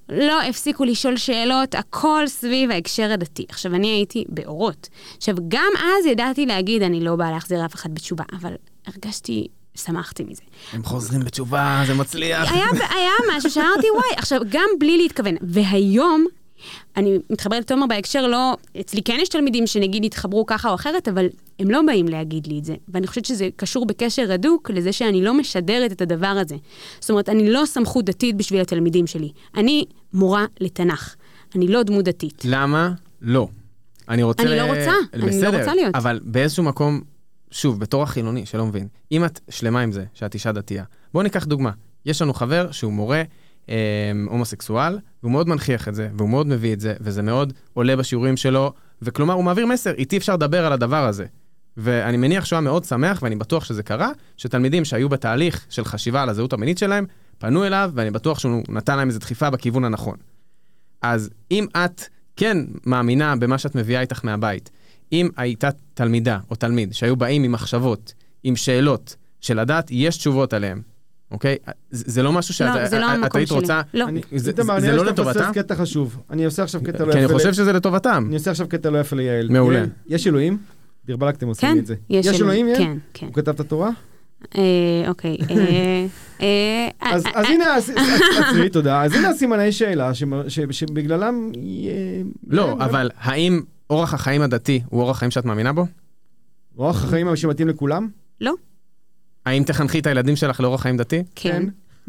לא 0.08 0.42
הפסיקו 0.42 0.84
לשאול 0.84 1.16
שאלות, 1.16 1.74
הכל 1.74 2.22
סביב 2.26 2.70
ההקשר 2.70 3.12
הדתי. 3.12 3.46
עכשיו, 3.48 3.74
אני 3.74 3.88
הייתי 3.88 4.24
באורות. 4.28 4.88
עכשיו, 5.16 5.36
גם 5.48 5.72
אז 5.78 6.06
ידעתי 6.06 6.46
להגיד, 6.46 6.82
אני 6.82 7.00
לא 7.00 7.16
באה 7.16 7.30
להחזיר 7.30 7.64
אף 7.64 7.74
אחד 7.74 7.94
בתשובה, 7.94 8.24
אבל 8.40 8.52
הרגשתי, 8.86 9.46
שמחתי 9.76 10.24
מזה. 10.24 10.42
הם 10.72 10.84
חוזרים 10.84 11.20
בתשובה, 11.24 11.82
זה 11.86 11.94
מצליח. 11.94 12.52
היה, 12.52 12.66
היה 12.90 13.10
משהו 13.36 13.50
שאמרתי, 13.50 13.86
וואי, 13.90 14.16
עכשיו, 14.16 14.40
גם 14.48 14.68
בלי 14.80 14.96
להתכוון. 14.98 15.34
והיום, 15.42 16.26
אני 16.96 17.18
מתחברת 17.30 17.60
לתומר 17.62 17.86
בהקשר 17.86 18.26
לא, 18.26 18.56
אצלי 18.80 19.02
כן 19.02 19.16
יש 19.22 19.28
תלמידים 19.28 19.66
שנגיד 19.66 20.04
התחברו 20.04 20.46
ככה 20.46 20.68
או 20.70 20.74
אחרת, 20.74 21.08
אבל 21.08 21.26
הם 21.58 21.70
לא 21.70 21.82
באים 21.86 22.08
להגיד 22.08 22.46
לי 22.46 22.58
את 22.58 22.64
זה. 22.64 22.74
ואני 22.88 23.06
חושבת 23.06 23.24
שזה 23.24 23.48
קשור 23.56 23.86
בקשר 23.86 24.32
הדוק 24.32 24.70
לזה 24.70 24.92
שאני 24.92 25.22
לא 25.24 25.34
משדרת 25.34 25.92
את 25.92 26.00
הדבר 26.00 26.26
הזה. 26.26 26.56
זאת 27.00 27.10
אומרת, 27.10 27.28
אני 27.28 27.50
לא 27.50 27.62
סמכות 27.66 28.04
דתית 28.04 28.36
בשביל 28.36 28.60
התלמידים 28.60 29.06
שלי. 29.06 29.30
אני 29.56 29.84
מורה 30.12 30.46
לתנ"ך. 30.60 31.14
אני 31.54 31.68
לא 31.68 31.82
דמות 31.82 32.04
דתית. 32.04 32.42
למה? 32.44 32.90
לא. 33.22 33.48
אני 34.08 34.22
רוצה... 34.22 34.42
אני 34.42 34.50
ל- 34.50 34.56
לא 34.56 34.62
רוצה, 34.62 34.92
אני 35.14 35.22
לא 35.22 35.28
בסדר, 35.28 35.58
רוצה 35.58 35.74
להיות. 35.74 35.94
אבל 35.94 36.20
באיזשהו 36.22 36.62
מקום, 36.64 37.00
שוב, 37.50 37.80
בתור 37.80 38.02
החילוני 38.02 38.46
שלא 38.46 38.66
מבין, 38.66 38.88
אם 39.12 39.24
את 39.24 39.40
שלמה 39.50 39.80
עם 39.80 39.92
זה 39.92 40.04
שאת 40.14 40.34
אישה 40.34 40.52
דתייה, 40.52 40.84
בואו 41.12 41.22
ניקח 41.22 41.44
דוגמה. 41.44 41.70
יש 42.06 42.22
לנו 42.22 42.34
חבר 42.34 42.70
שהוא 42.70 42.92
מורה 42.92 43.22
אה, 43.68 43.74
הומוסקסואל, 44.26 44.98
והוא 45.22 45.32
מאוד 45.32 45.48
מנכיח 45.48 45.88
את 45.88 45.94
זה, 45.94 46.08
והוא 46.16 46.28
מאוד 46.28 46.46
מביא 46.46 46.72
את 46.72 46.80
זה, 46.80 46.94
וזה 47.00 47.22
מאוד 47.22 47.52
עולה 47.74 47.96
בשיעורים 47.96 48.36
שלו, 48.36 48.72
וכלומר, 49.02 49.34
הוא 49.34 49.44
מעביר 49.44 49.66
מסר, 49.66 49.90
איתי 49.90 50.16
אפשר 50.16 50.34
לדבר 50.34 50.66
על 50.66 50.72
הדבר 50.72 51.06
הזה. 51.06 51.26
ואני 51.76 52.16
מניח 52.16 52.44
שהוא 52.44 52.56
היה 52.56 52.60
מאוד 52.60 52.84
שמח, 52.84 53.22
ואני 53.22 53.36
בטוח 53.36 53.64
שזה 53.64 53.82
קרה, 53.82 54.10
שתלמידים 54.36 54.84
שהיו 54.84 55.08
בתהליך 55.08 55.66
של 55.70 55.84
חשיבה 55.84 56.22
על 56.22 56.28
הזהות 56.28 56.52
המינית 56.52 56.78
שלהם, 56.78 57.06
פנו 57.38 57.66
אליו, 57.66 57.90
ואני 57.94 58.10
בטוח 58.10 58.38
שהוא 58.38 58.62
נתן 58.68 58.96
להם 58.96 59.08
איזו 59.08 59.18
דחיפה 59.18 59.50
בכיוון 59.50 59.84
הנכון. 59.84 60.16
אז 61.02 61.30
אם 61.50 61.66
את 61.76 62.02
כן 62.36 62.58
מאמינה 62.86 63.36
במה 63.36 63.58
שאת 63.58 63.74
מביאה 63.74 64.00
איתך 64.00 64.24
מהבית, 64.24 64.70
אם 65.12 65.28
הייתה 65.36 65.68
תלמידה 65.94 66.38
או 66.50 66.56
תלמיד 66.56 66.92
שהיו 66.94 67.16
באים 67.16 67.42
עם 67.42 67.52
מחשבות, 67.52 68.14
עם 68.42 68.56
שאלות, 68.56 69.16
שלדעת 69.40 69.88
יש 69.90 70.16
תשובות 70.16 70.52
עליהן, 70.52 70.80
אוקיי? 71.30 71.56
זה, 71.90 72.04
זה 72.06 72.22
לא 72.22 72.32
משהו 72.32 72.54
שאת 72.54 72.74
לא, 72.74 72.86
זה 72.88 72.98
לא 72.98 73.06
המקום 73.10 73.38
היית 73.38 73.48
שלי. 73.48 73.58
רוצה... 73.58 73.80
לא. 73.94 74.04
אני- 74.08 74.20
זה- 74.36 74.50
איתמר, 74.50 74.80
זה 74.80 74.86
נראה 74.86 74.96
לא 74.96 75.06
שאתה 75.10 75.22
מפספס 75.22 75.36
לטובתם? 75.36 75.62
קטע 75.62 75.74
חשוב. 75.74 76.18
אני 76.30 76.44
עושה 76.44 76.62
עכשיו 76.62 76.80
קטע 76.84 77.04
לא 77.04 77.12
כי 77.12 77.18
אני 77.18 77.24
יפה. 77.24 77.34
חושב 77.34 77.52
שזה 77.52 77.72
לטובתם. 77.72 78.24
אני 78.26 78.34
עושה 78.34 78.50
עכשיו 78.50 78.68
קטע 78.68 78.90
לא 78.90 78.98
יפה 79.00 79.16
ליעל. 79.16 79.48
מעולה. 79.50 79.84
יש 80.06 80.26
אלוהים? 80.26 80.58
דיר 81.06 81.16
באלק 81.16 81.34
אתם 81.36 81.46
עושים 81.48 81.68
כן, 81.68 81.74
לי 81.74 81.80
את 81.80 81.86
זה. 81.86 81.94
יש 82.10 82.26
יש 82.26 82.40
אלוהים, 82.40 82.68
יעל? 82.68 82.78
כן, 82.78 82.96
כן. 83.14 83.26
הוא 83.26 83.34
כתב 83.34 83.50
את 83.50 83.60
התורה? 83.60 83.90
אוקיי. 85.08 85.36
אז 87.00 87.24
הנה, 87.34 87.64
עצרי, 88.48 88.68
תודה. 88.68 89.02
אז 89.02 89.12
הנה 89.12 89.28
הסימני 89.28 89.72
שאלה 89.72 90.10
שבגללם... 90.70 91.52
לא, 92.46 92.72
אבל 92.72 93.10
האם 93.18 93.60
אורח 93.90 94.14
החיים 94.14 94.42
הדתי 94.42 94.82
הוא 94.90 95.02
אורח 95.02 95.18
חיים 95.18 95.30
שאת 95.30 95.44
מאמינה 95.44 95.72
בו? 95.72 95.86
אורח 96.78 97.04
החיים 97.04 97.36
שמתאים 97.36 97.68
לכולם? 97.68 98.08
אה, 99.46 99.52
האם 99.52 99.64
תחנכי 99.64 99.98
את 99.98 100.06
הילדים 100.06 100.36
שלך 100.36 100.60
לאורח 100.60 100.80
חיים 100.80 100.96
דתי? 100.96 101.22
כן. 101.34 101.62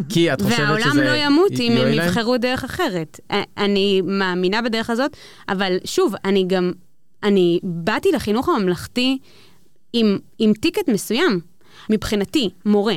כי 0.09 0.33
את 0.33 0.41
חושבת 0.41 0.57
שזה... 0.57 0.89
והעולם 0.89 0.97
לא 0.97 1.15
ימות 1.15 1.51
אם 1.59 1.71
הם? 1.71 1.93
יבחרו 1.93 2.37
דרך 2.37 2.63
אחרת. 2.63 3.19
אני 3.57 4.01
מאמינה 4.01 4.61
בדרך 4.61 4.89
הזאת, 4.89 5.17
אבל 5.49 5.77
שוב, 5.85 6.13
אני 6.25 6.45
גם, 6.47 6.71
אני 7.23 7.59
באתי 7.63 8.11
לחינוך 8.11 8.49
הממלכתי 8.49 9.17
עם, 9.93 10.17
עם 10.39 10.53
טיקט 10.53 10.89
מסוים. 10.89 11.39
מבחינתי, 11.89 12.49
מורה 12.65 12.95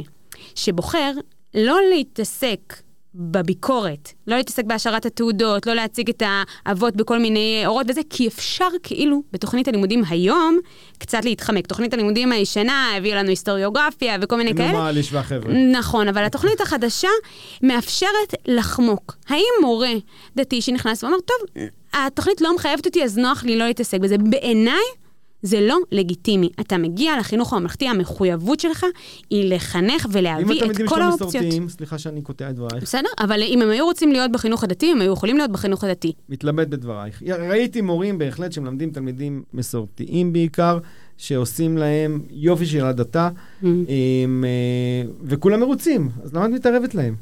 שבוחר 0.55 1.13
לא 1.55 1.79
להתעסק 1.95 2.75
בביקורת, 3.15 4.13
לא 4.27 4.37
להתעסק 4.37 4.65
בהשארת 4.65 5.07
התעודות, 5.07 5.67
לא 5.67 5.75
להציג 5.75 6.11
את 6.11 6.23
האבות 6.67 6.97
בכל 6.97 7.19
מיני 7.19 7.63
אורות 7.67 7.87
וזה, 7.89 8.01
כי 8.11 8.29
אפשר 8.29 8.69
כאילו 8.83 9.23
בתוכנית 9.33 9.69
הלימודים 9.69 10.03
היום 10.09 10.59
קצת 10.99 11.25
להתחמק. 11.25 11.67
תוכנית 11.67 11.95
הלימודים 11.95 12.33
הישנה 12.33 12.97
הביאה 12.97 13.19
לנו 13.19 13.29
היסטוריוגרפיה 13.29 14.17
וכל 14.23 14.37
מיני 14.37 14.55
כאלה. 14.55 14.73
נורמליש 14.73 15.13
והחבר'ה. 15.13 15.53
נכון, 15.55 16.09
אבל 16.09 16.25
התוכנית 16.25 16.61
החדשה 16.61 17.09
מאפשרת 17.63 18.35
לחמוק. 18.47 19.17
האם 19.29 19.53
מורה 19.61 19.93
דתי 20.37 20.63
שנכנס 20.63 21.05
ואומר, 21.05 21.19
טוב, 21.21 21.65
התוכנית 21.93 22.41
לא 22.41 22.55
מחייבת 22.55 22.87
אותי, 22.87 23.05
אז 23.05 23.19
נוח 23.19 23.45
לי 23.45 23.57
לא 23.57 23.67
להתעסק 23.67 24.01
בזה. 24.01 24.19
בעיניי, 24.19 24.85
זה 25.43 25.61
לא 25.61 25.77
לגיטימי. 25.93 26.49
אתה 26.61 26.79
מגיע 26.79 27.19
לחינוך 27.19 27.53
הממלכתי, 27.53 27.89
המחויבות 27.89 28.61
שלך 28.61 28.87
היא 29.31 29.55
לחנך 29.55 30.07
אם 30.07 30.11
ולהביא 30.13 30.59
את 30.59 30.63
התלמידים 30.63 30.87
כל 30.87 30.95
שלו 30.95 31.05
האופציות. 31.05 31.35
מסורתיים, 31.35 31.69
סליחה 31.69 31.99
שאני 31.99 32.23
קוטע 32.23 32.51
את 32.51 32.55
דברייך, 32.55 32.83
בסדר? 32.83 33.09
אבל 33.21 33.43
אם 33.43 33.63
הם 33.63 33.71
היו 33.71 33.85
רוצים 33.85 34.13
להיות 34.13 34.33
בחינוך 34.33 34.65
הדתי, 34.65 34.91
הם 34.93 35.01
היו 35.01 35.13
יכולים 35.13 35.37
להיות 35.37 35.51
בחינוך 35.51 35.85
הדתי. 35.85 36.13
מתלבט 36.29 36.69
בדברייך. 36.69 37.23
ראיתי 37.23 37.81
מורים 37.81 38.19
בהחלט 38.19 38.53
שמלמדים 38.53 38.91
תלמידים 38.91 39.43
מסורתיים 39.55 40.33
בעיקר, 40.33 40.79
שעושים 41.17 41.79
להם 41.79 42.23
יופי 42.31 42.67
של 42.67 42.85
הדתה, 42.85 43.29
Mm. 43.63 43.67
עם, 43.67 44.45
אה, 44.47 45.11
וכולם 45.25 45.61
מרוצים, 45.61 46.09
אז 46.23 46.35
למה 46.35 46.47
את 46.47 46.51
מתערבת 46.51 46.95
להם? 46.95 47.15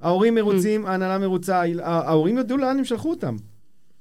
ההורים 0.00 0.34
מרוצים, 0.34 0.86
ההנהלה 0.86 1.18
מרוצה, 1.18 1.62
ההורים 1.82 2.38
ידעו 2.38 2.56
לאן 2.58 2.78
הם 2.78 2.84
שלחו 2.84 3.10
אותם. 3.10 3.36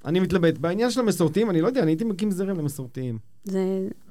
אני 0.05 0.19
מתלבט. 0.19 0.57
בעניין 0.57 0.91
של 0.91 0.99
המסורתיים, 0.99 1.49
אני 1.49 1.61
לא 1.61 1.67
יודע, 1.67 1.81
אני 1.83 1.91
הייתי 1.91 2.03
מקים 2.03 2.31
זרם 2.31 2.57
למסורתיים. 2.59 3.17
זה, 3.43 3.59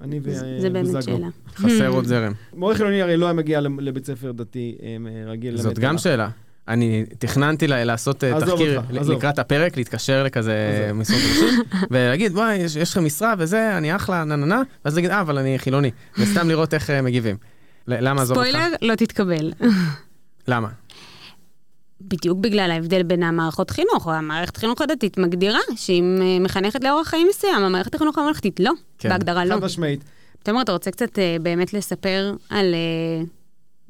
אני 0.00 0.20
זה, 0.20 0.56
זה 0.60 0.70
באמת. 0.70 1.02
שאלה. 1.02 1.26
חסר 1.56 1.88
עוד 1.96 2.04
זרם. 2.04 2.32
מורה 2.54 2.74
חילוני 2.74 3.02
הרי 3.02 3.16
לא 3.16 3.26
היה 3.26 3.32
מגיע 3.32 3.60
לבית 3.60 4.06
ספר 4.06 4.32
דתי 4.32 4.76
אה, 4.82 4.96
רגיל. 5.30 5.56
זאת 5.56 5.78
גם 5.78 5.90
תנ"ך. 5.92 6.00
שאלה. 6.02 6.28
אני 6.68 7.04
תכננתי 7.18 7.66
ל- 7.68 7.84
לעשות 7.84 8.24
אה, 8.24 8.40
תחקיר 8.40 8.78
אותך. 8.78 8.90
לקראת 8.90 9.38
הפרק, 9.38 9.76
להתקשר 9.76 10.22
לכזה. 10.22 10.90
משרות 10.94 11.20
אנשים, 11.20 11.62
ולהגיד, 11.90 12.32
וואי, 12.32 12.56
יש 12.56 12.76
יש 12.76 12.90
לכם 12.92 13.04
משרה 13.04 13.34
וזה, 13.38 13.78
אני 13.78 13.96
אחלה, 13.96 14.24
נה 14.24 14.36
נה 14.36 14.46
נה, 14.46 14.62
ואז 14.84 14.94
להגיד, 14.94 15.10
אה, 15.10 15.20
אבל 15.20 15.38
אני 15.38 15.58
חילוני. 15.58 15.90
וסתם 16.18 16.48
לראות 16.48 16.74
איך 16.74 16.90
אה, 16.90 17.02
מגיבים. 17.02 17.36
למה 17.88 18.22
עזוב 18.22 18.36
אותך? 18.38 18.48
ספוילר, 18.50 18.66
לא 18.82 18.94
תתקבל. 18.94 19.52
למה? 20.48 20.68
בדיוק 22.08 22.38
בגלל 22.38 22.70
ההבדל 22.70 23.02
בין 23.02 23.22
המערכות 23.22 23.70
חינוך, 23.70 24.06
או 24.06 24.12
המערכת 24.12 24.56
חינוך 24.56 24.80
הדתית 24.80 25.18
מגדירה 25.18 25.60
שהיא 25.76 26.02
אה, 26.02 26.38
מחנכת 26.40 26.84
לאורח 26.84 27.08
חיים 27.08 27.26
מסוים, 27.30 27.62
המערכת 27.62 27.94
החינוך 27.94 28.18
הממלכתית 28.18 28.60
לא, 28.60 28.72
כן. 28.98 29.08
בהגדרה 29.08 29.44
לא. 29.44 29.54
חד 29.54 29.64
משמעית. 29.64 30.04
תמר, 30.42 30.62
אתה 30.62 30.72
רוצה 30.72 30.90
קצת 30.90 31.18
אה, 31.18 31.36
באמת 31.42 31.74
לספר 31.74 32.34
על 32.50 32.74
אה, 32.74 33.24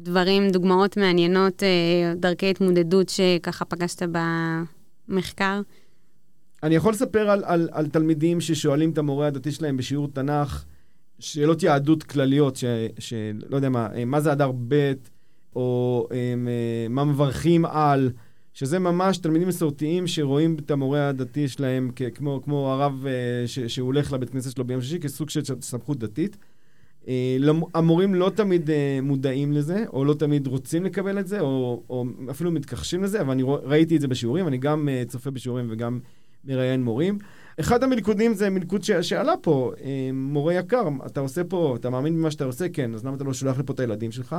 דברים, 0.01 0.51
דוגמאות 0.51 0.96
מעניינות, 0.96 1.62
אה, 1.62 2.14
דרכי 2.16 2.51
התמודדות 2.51 3.09
שככה 3.09 3.64
פגשת 3.64 4.03
במחקר? 5.09 5.61
אני 6.62 6.75
יכול 6.75 6.92
לספר 6.92 7.31
על, 7.31 7.42
על, 7.46 7.68
על 7.72 7.88
תלמידים 7.88 8.40
ששואלים 8.40 8.90
את 8.90 8.98
המורה 8.98 9.27
הדתי 9.27 9.53
שלהם 9.53 9.77
בשיעור 9.77 10.09
תנ"ך, 10.09 10.64
שאלות 11.18 11.62
יהדות 11.62 12.03
כלליות, 12.03 12.59
שלא 12.98 13.57
יודע 13.57 13.68
מה, 13.68 13.88
מה 14.07 14.20
זה 14.20 14.33
אדר 14.33 14.51
ב', 14.68 14.92
או 15.56 16.08
הם, 16.10 16.48
אה, 16.48 16.88
מה 16.88 17.04
מברכים 17.04 17.64
על, 17.64 18.10
שזה 18.54 18.78
ממש 18.78 19.18
תלמידים 19.18 19.48
מסורתיים 19.48 20.06
שרואים 20.06 20.56
את 20.64 20.70
המורה 20.70 21.08
הדתי 21.08 21.48
שלהם 21.48 21.90
כמו, 22.14 22.40
כמו 22.44 22.72
הרב 22.72 23.06
אה, 23.06 23.46
ש, 23.46 23.58
שהוא 23.58 23.86
הולך 23.86 24.12
לבית 24.12 24.30
כנסת 24.30 24.50
שלו 24.56 24.64
ביום 24.64 24.80
שישי, 24.80 24.98
כסוג 24.98 25.30
של 25.30 25.42
סמכות 25.60 25.98
דתית. 25.98 26.36
אה, 27.08 27.36
המורים 27.74 28.14
לא 28.14 28.30
תמיד 28.34 28.70
מודעים 29.02 29.52
לזה, 29.52 29.84
או 29.92 30.04
לא 30.04 30.14
תמיד 30.14 30.46
רוצים 30.46 30.84
לקבל 30.84 31.18
את 31.18 31.26
זה, 31.26 31.40
או, 31.40 31.82
או 31.90 32.04
אפילו 32.30 32.50
מתכחשים 32.50 33.04
לזה, 33.04 33.20
אבל 33.20 33.30
אני 33.30 33.42
ראיתי 33.42 33.96
את 33.96 34.00
זה 34.00 34.08
בשיעורים, 34.08 34.48
אני 34.48 34.58
גם 34.58 34.88
צופה 35.08 35.30
בשיעורים 35.30 35.66
וגם 35.70 36.00
מראיין 36.44 36.84
מורים. 36.84 37.18
אחד 37.60 37.82
המלכודים 37.82 38.34
זה 38.34 38.50
מלכוד 38.50 38.84
ש- 38.84 38.90
שעלה 38.90 39.34
פה, 39.42 39.72
מורה 40.12 40.54
יקר, 40.54 40.88
אתה 41.06 41.20
עושה 41.20 41.44
פה, 41.44 41.76
אתה 41.80 41.90
מאמין 41.90 42.16
במה 42.16 42.30
שאתה 42.30 42.44
עושה? 42.44 42.68
כן, 42.68 42.94
אז 42.94 43.04
למה 43.04 43.16
אתה 43.16 43.24
לא 43.24 43.34
שולח 43.34 43.58
לפה 43.58 43.72
את 43.72 43.80
הילדים 43.80 44.12
שלך? 44.12 44.36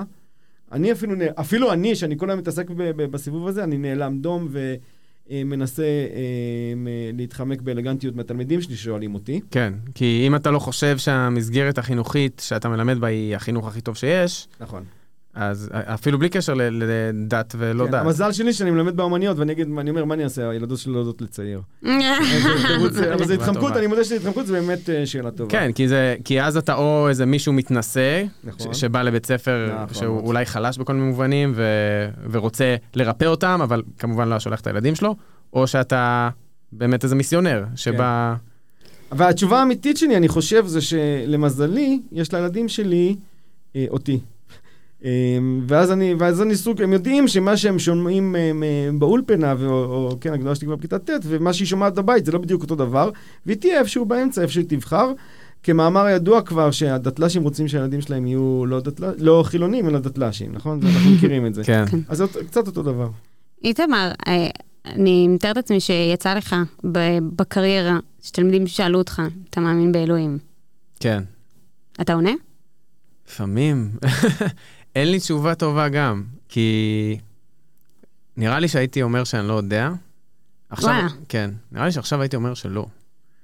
אני 0.73 0.91
אפילו, 0.91 1.13
אפילו 1.35 1.73
אני, 1.73 1.95
שאני 1.95 2.17
כל 2.17 2.29
היום 2.29 2.39
מתעסק 2.39 2.69
ב- 2.69 2.73
ב- 2.91 3.11
בסיבוב 3.11 3.47
הזה, 3.47 3.63
אני 3.63 3.77
נאלם 3.77 4.17
דום 4.21 4.47
ומנסה 5.31 5.83
אה, 5.83 6.19
מ- 6.75 6.87
להתחמק 7.17 7.61
באלגנטיות 7.61 8.15
מהתלמידים 8.15 8.61
שלי 8.61 8.75
ששואלים 8.75 9.13
אותי. 9.13 9.41
כן, 9.51 9.73
כי 9.95 10.23
אם 10.27 10.35
אתה 10.35 10.51
לא 10.51 10.59
חושב 10.59 10.97
שהמסגרת 10.97 11.77
החינוכית 11.77 12.41
שאתה 12.45 12.69
מלמד 12.69 12.99
בה 12.99 13.07
היא 13.07 13.35
החינוך 13.35 13.67
הכי 13.67 13.81
טוב 13.81 13.97
שיש, 13.97 14.47
נכון. 14.59 14.83
אז 15.35 15.69
אפילו 15.73 16.19
בלי 16.19 16.29
קשר 16.29 16.53
לדת 16.53 17.55
ולא 17.57 17.85
כן, 17.85 17.91
דת. 17.91 18.01
המזל 18.01 18.31
שלי 18.31 18.53
שאני 18.53 18.71
מלמד 18.71 18.97
באומניות, 18.97 19.39
ואני 19.39 19.51
אגיד, 19.51 19.67
אני 19.77 19.89
אומר, 19.89 20.05
מה 20.05 20.13
אני 20.13 20.23
אעשה? 20.23 20.49
הילדות 20.49 20.79
שלי 20.79 20.93
לא 20.93 20.97
יודעות 20.97 21.21
לצייר. 21.21 21.61
אה, 21.85 21.91
אבל 23.13 23.25
זה 23.25 23.33
התחמקות. 23.33 23.77
אני 23.77 23.87
מודה 23.87 24.03
שזה 24.03 24.15
התחמקות, 24.15 24.47
זה 24.47 24.53
באמת 24.53 24.89
אה, 24.89 25.05
שאלה 25.05 25.31
טובה. 25.31 25.49
כן, 25.49 25.71
כי, 25.71 25.87
זה, 25.87 26.15
כי 26.25 26.41
אז 26.41 26.57
אתה 26.57 26.73
או 26.73 27.09
איזה 27.09 27.25
מישהו 27.25 27.53
מתנשא, 27.53 28.23
נכון. 28.43 28.73
שבא 28.73 29.01
לבית 29.01 29.25
ספר 29.25 29.69
נכון 29.73 29.93
שהוא 29.93 30.15
מאוד. 30.15 30.25
אולי 30.25 30.45
חלש 30.45 30.77
בכל 30.77 30.93
מיני 30.93 31.05
מובנים, 31.05 31.53
ו, 31.55 31.63
ורוצה 32.31 32.75
לרפא 32.95 33.25
אותם, 33.25 33.59
אבל 33.63 33.81
כמובן 33.99 34.27
לא 34.27 34.39
שולח 34.39 34.61
את 34.61 34.67
הילדים 34.67 34.95
שלו, 34.95 35.15
או 35.53 35.67
שאתה 35.67 36.29
באמת 36.71 37.03
איזה 37.03 37.15
מיסיונר, 37.15 37.63
שבא... 37.75 38.35
והתשובה 39.11 39.59
האמיתית 39.59 39.97
שלי, 39.97 40.17
אני 40.17 40.27
חושב, 40.27 40.65
זה 40.65 40.81
שלמזלי, 40.81 41.99
יש 42.11 42.33
לילדים 42.33 42.69
שלי 42.69 43.15
אה, 43.75 43.85
אותי. 43.89 44.19
אה, 45.05 45.09
ואז 45.67 45.91
אני, 45.91 46.13
ואז 46.19 46.41
אני 46.41 46.55
סוג, 46.55 46.81
הם 46.81 46.93
יודעים 46.93 47.27
שמה 47.27 47.57
שהם 47.57 47.79
שומעים 47.79 48.35
אה, 48.35 48.51
באולפנה, 48.93 49.53
או, 49.65 49.83
או 49.83 50.17
כן, 50.21 50.33
הגדולה 50.33 50.55
שלי 50.55 50.67
כבר 50.67 50.75
בכיתה 50.75 50.99
ט', 50.99 51.09
ומה 51.23 51.53
שהיא 51.53 51.67
שומעת 51.67 51.95
בבית, 51.95 52.25
זה 52.25 52.31
לא 52.31 52.39
בדיוק 52.39 52.61
אותו 52.61 52.75
דבר, 52.75 53.09
והיא 53.45 53.57
תהיה 53.57 53.79
איפשהו 53.79 54.05
באמצע, 54.05 54.41
איפה 54.41 54.53
שהיא 54.53 54.65
תבחר. 54.67 55.11
כמאמר 55.63 56.07
ידוע 56.09 56.41
כבר 56.41 56.71
שהדתל"שים 56.71 57.43
רוצים 57.43 57.67
שהילדים 57.67 58.01
שלהם 58.01 58.27
יהיו 58.27 58.65
לא, 58.65 58.79
דתל... 58.79 59.13
לא 59.17 59.43
חילונים, 59.45 59.89
אלא 59.89 59.99
דתל"שים, 59.99 60.51
נכון? 60.51 60.79
אנחנו 60.83 61.11
מכירים 61.11 61.45
את 61.45 61.53
זה. 61.53 61.63
כן. 61.69 61.85
אז 62.07 62.17
זה 62.17 62.25
קצת 62.47 62.67
אותו 62.67 62.83
דבר. 62.83 63.09
איתמר, 63.63 64.11
אה, 64.27 64.47
אני 64.85 65.27
מתארת 65.27 65.55
לעצמי 65.55 65.79
שיצא 65.79 66.33
לך 66.33 66.55
בקריירה, 67.35 67.99
שתלמידים 68.21 68.67
שאלו 68.67 68.97
אותך, 68.97 69.21
אתה 69.49 69.61
מאמין 69.61 69.91
באלוהים. 69.91 70.37
כן. 70.99 71.23
אתה 72.01 72.13
עונה? 72.13 72.31
לפעמים. 73.27 73.89
אין 74.95 75.11
לי 75.11 75.19
תשובה 75.19 75.55
טובה 75.55 75.89
גם, 75.89 76.23
כי 76.49 77.17
נראה 78.37 78.59
לי 78.59 78.67
שהייתי 78.67 79.01
אומר 79.01 79.23
שאני 79.23 79.47
לא 79.47 79.53
יודע. 79.53 79.89
עכשיו, 80.69 80.89
וואלה. 80.89 81.07
כן, 81.29 81.49
נראה 81.71 81.85
לי 81.85 81.91
שעכשיו 81.91 82.21
הייתי 82.21 82.35
אומר 82.35 82.53
שלא. 82.53 82.85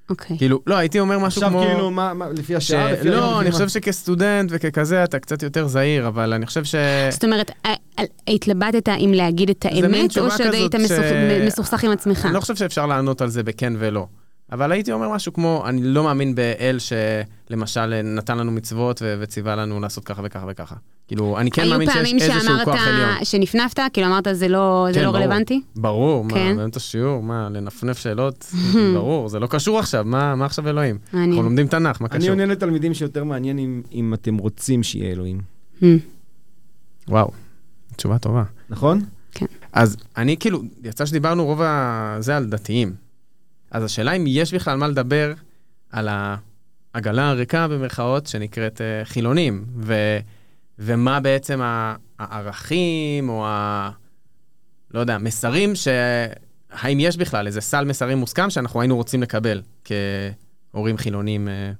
אוקיי. 0.09 0.37
כאילו, 0.37 0.59
לא, 0.67 0.75
הייתי 0.75 0.99
אומר 0.99 1.19
משהו 1.19 1.27
עכשיו 1.41 1.49
כמו... 1.49 1.61
כאילו, 1.61 1.91
מה, 1.91 2.13
מה, 2.13 2.29
לפי 2.29 2.53
ש... 2.53 2.55
השעה? 2.55 2.91
לפי 2.91 3.09
לא, 3.09 3.41
אני? 3.41 3.51
חושב 3.51 3.67
שכסטודנט 3.69 4.49
וככזה 4.53 5.03
אתה 5.03 5.19
קצת 5.19 5.43
יותר 5.43 5.67
זהיר, 5.67 6.07
אבל 6.07 6.33
אני 6.33 6.45
חושב 6.45 6.63
ש... 6.63 6.75
זאת 7.11 7.23
אומרת, 7.23 7.51
ה- 7.65 7.69
ה- 8.01 8.33
התלבטת 8.33 8.89
אם 8.89 9.11
להגיד 9.15 9.49
את 9.49 9.65
האמת, 9.65 10.17
או 10.17 10.31
שעוד 10.31 10.53
היית 10.53 10.71
ש- 10.71 10.75
מסוכ- 10.91 11.45
מסוכסך 11.47 11.83
עם 11.83 11.91
עצמך? 11.91 12.25
אני 12.25 12.33
לא 12.33 12.39
חושב 12.39 12.55
שאפשר 12.55 12.85
לענות 12.85 13.21
על 13.21 13.29
זה 13.29 13.43
בכן 13.43 13.73
ולא. 13.77 14.07
אבל 14.51 14.71
הייתי 14.71 14.91
אומר 14.91 15.09
משהו 15.09 15.33
כמו, 15.33 15.63
אני 15.65 15.81
לא 15.83 16.03
מאמין 16.03 16.35
באל 16.35 16.77
שלמשל 16.79 18.01
נתן 18.03 18.37
לנו 18.37 18.51
מצוות 18.51 19.01
ו- 19.01 19.15
וציווה 19.19 19.55
לנו 19.55 19.79
לעשות 19.79 20.03
ככה 20.03 20.21
וככה 20.25 20.45
וככה. 20.49 20.75
כאילו, 21.07 21.37
אני 21.39 21.51
כן 21.51 21.69
מאמין 21.69 21.87
שיש 21.87 21.95
היו 21.97 22.03
פעמים 22.05 22.15
איזשהו 22.21 22.41
שאמרת, 22.41 22.65
כוח 22.65 22.87
עליון. 22.87 23.25
שנפנפת, 23.25 23.79
כאילו 23.93 24.07
אמרת, 24.07 24.27
זה 24.33 24.47
לא 24.47 24.87
זה 24.89 24.99
כן, 24.99 25.05
לא 25.05 25.11
ברור. 25.11 25.23
רלוונטי? 25.23 25.61
ברור, 25.75 26.23
מה, 26.23 26.33
כן. 26.33 26.57
באמצע 26.57 26.79
שיעור, 26.79 27.23
מה, 27.23 27.49
לנפנף 27.51 27.97
שאלות? 27.97 28.53
ברור, 28.95 29.29
זה 29.29 29.39
לא 29.39 29.47
קשור 29.47 29.79
עכשיו, 29.79 30.03
מה 30.05 30.35
מה 30.35 30.45
עכשיו 30.45 30.69
אלוהים? 30.69 30.97
מעניין. 31.13 31.29
אנחנו 31.31 31.43
לומדים 31.43 31.67
תנ"ך, 31.67 32.01
מה 32.01 32.07
אני 32.11 32.19
קשור? 32.19 32.29
עונה 32.29 32.45
לתלמידים 32.45 32.93
שיותר 32.93 33.23
מעניין 33.23 33.59
אם, 33.59 33.81
אם 33.93 34.13
אתם 34.13 34.37
רוצים 34.37 34.83
שיהיה 34.83 35.11
אלוהים, 35.11 35.41
Hmm. 35.81 35.85
וואו, 37.07 37.31
תשובה 37.95 38.17
טובה. 38.17 38.43
נכון? 38.69 39.01
אז 39.73 39.97
אני 40.17 40.37
כאילו, 40.37 40.61
יצא 40.83 41.05
שדיברנו 41.05 41.45
רוב 41.45 41.61
הזה 41.63 42.37
על 42.37 42.45
דתיים. 42.45 42.93
אז 43.71 43.83
השאלה 43.83 44.11
אם 44.11 44.23
יש 44.27 44.53
בכלל 44.53 44.77
מה 44.77 44.87
לדבר 44.87 45.33
על 45.91 46.09
העגלה 46.93 47.29
הריקה 47.29 47.67
במרכאות 47.67 48.27
שנקראת 48.27 48.81
אה, 48.81 49.05
חילונים, 49.05 49.65
ו, 49.77 49.93
ומה 50.79 51.19
בעצם 51.19 51.61
הערכים 52.19 53.29
או 53.29 53.45
ה... 53.45 53.91
לא 54.93 54.99
יודע, 54.99 55.17
מסרים 55.17 55.75
ש... 55.75 55.87
האם 56.71 56.99
יש 56.99 57.17
בכלל 57.17 57.47
איזה 57.47 57.61
סל 57.61 57.85
מסרים 57.85 58.17
מוסכם 58.17 58.49
שאנחנו 58.49 58.81
היינו 58.81 58.95
רוצים 58.95 59.21
לקבל 59.21 59.61
כהורים 59.83 60.97
חילונים 60.97 61.47
אה, 61.47 61.71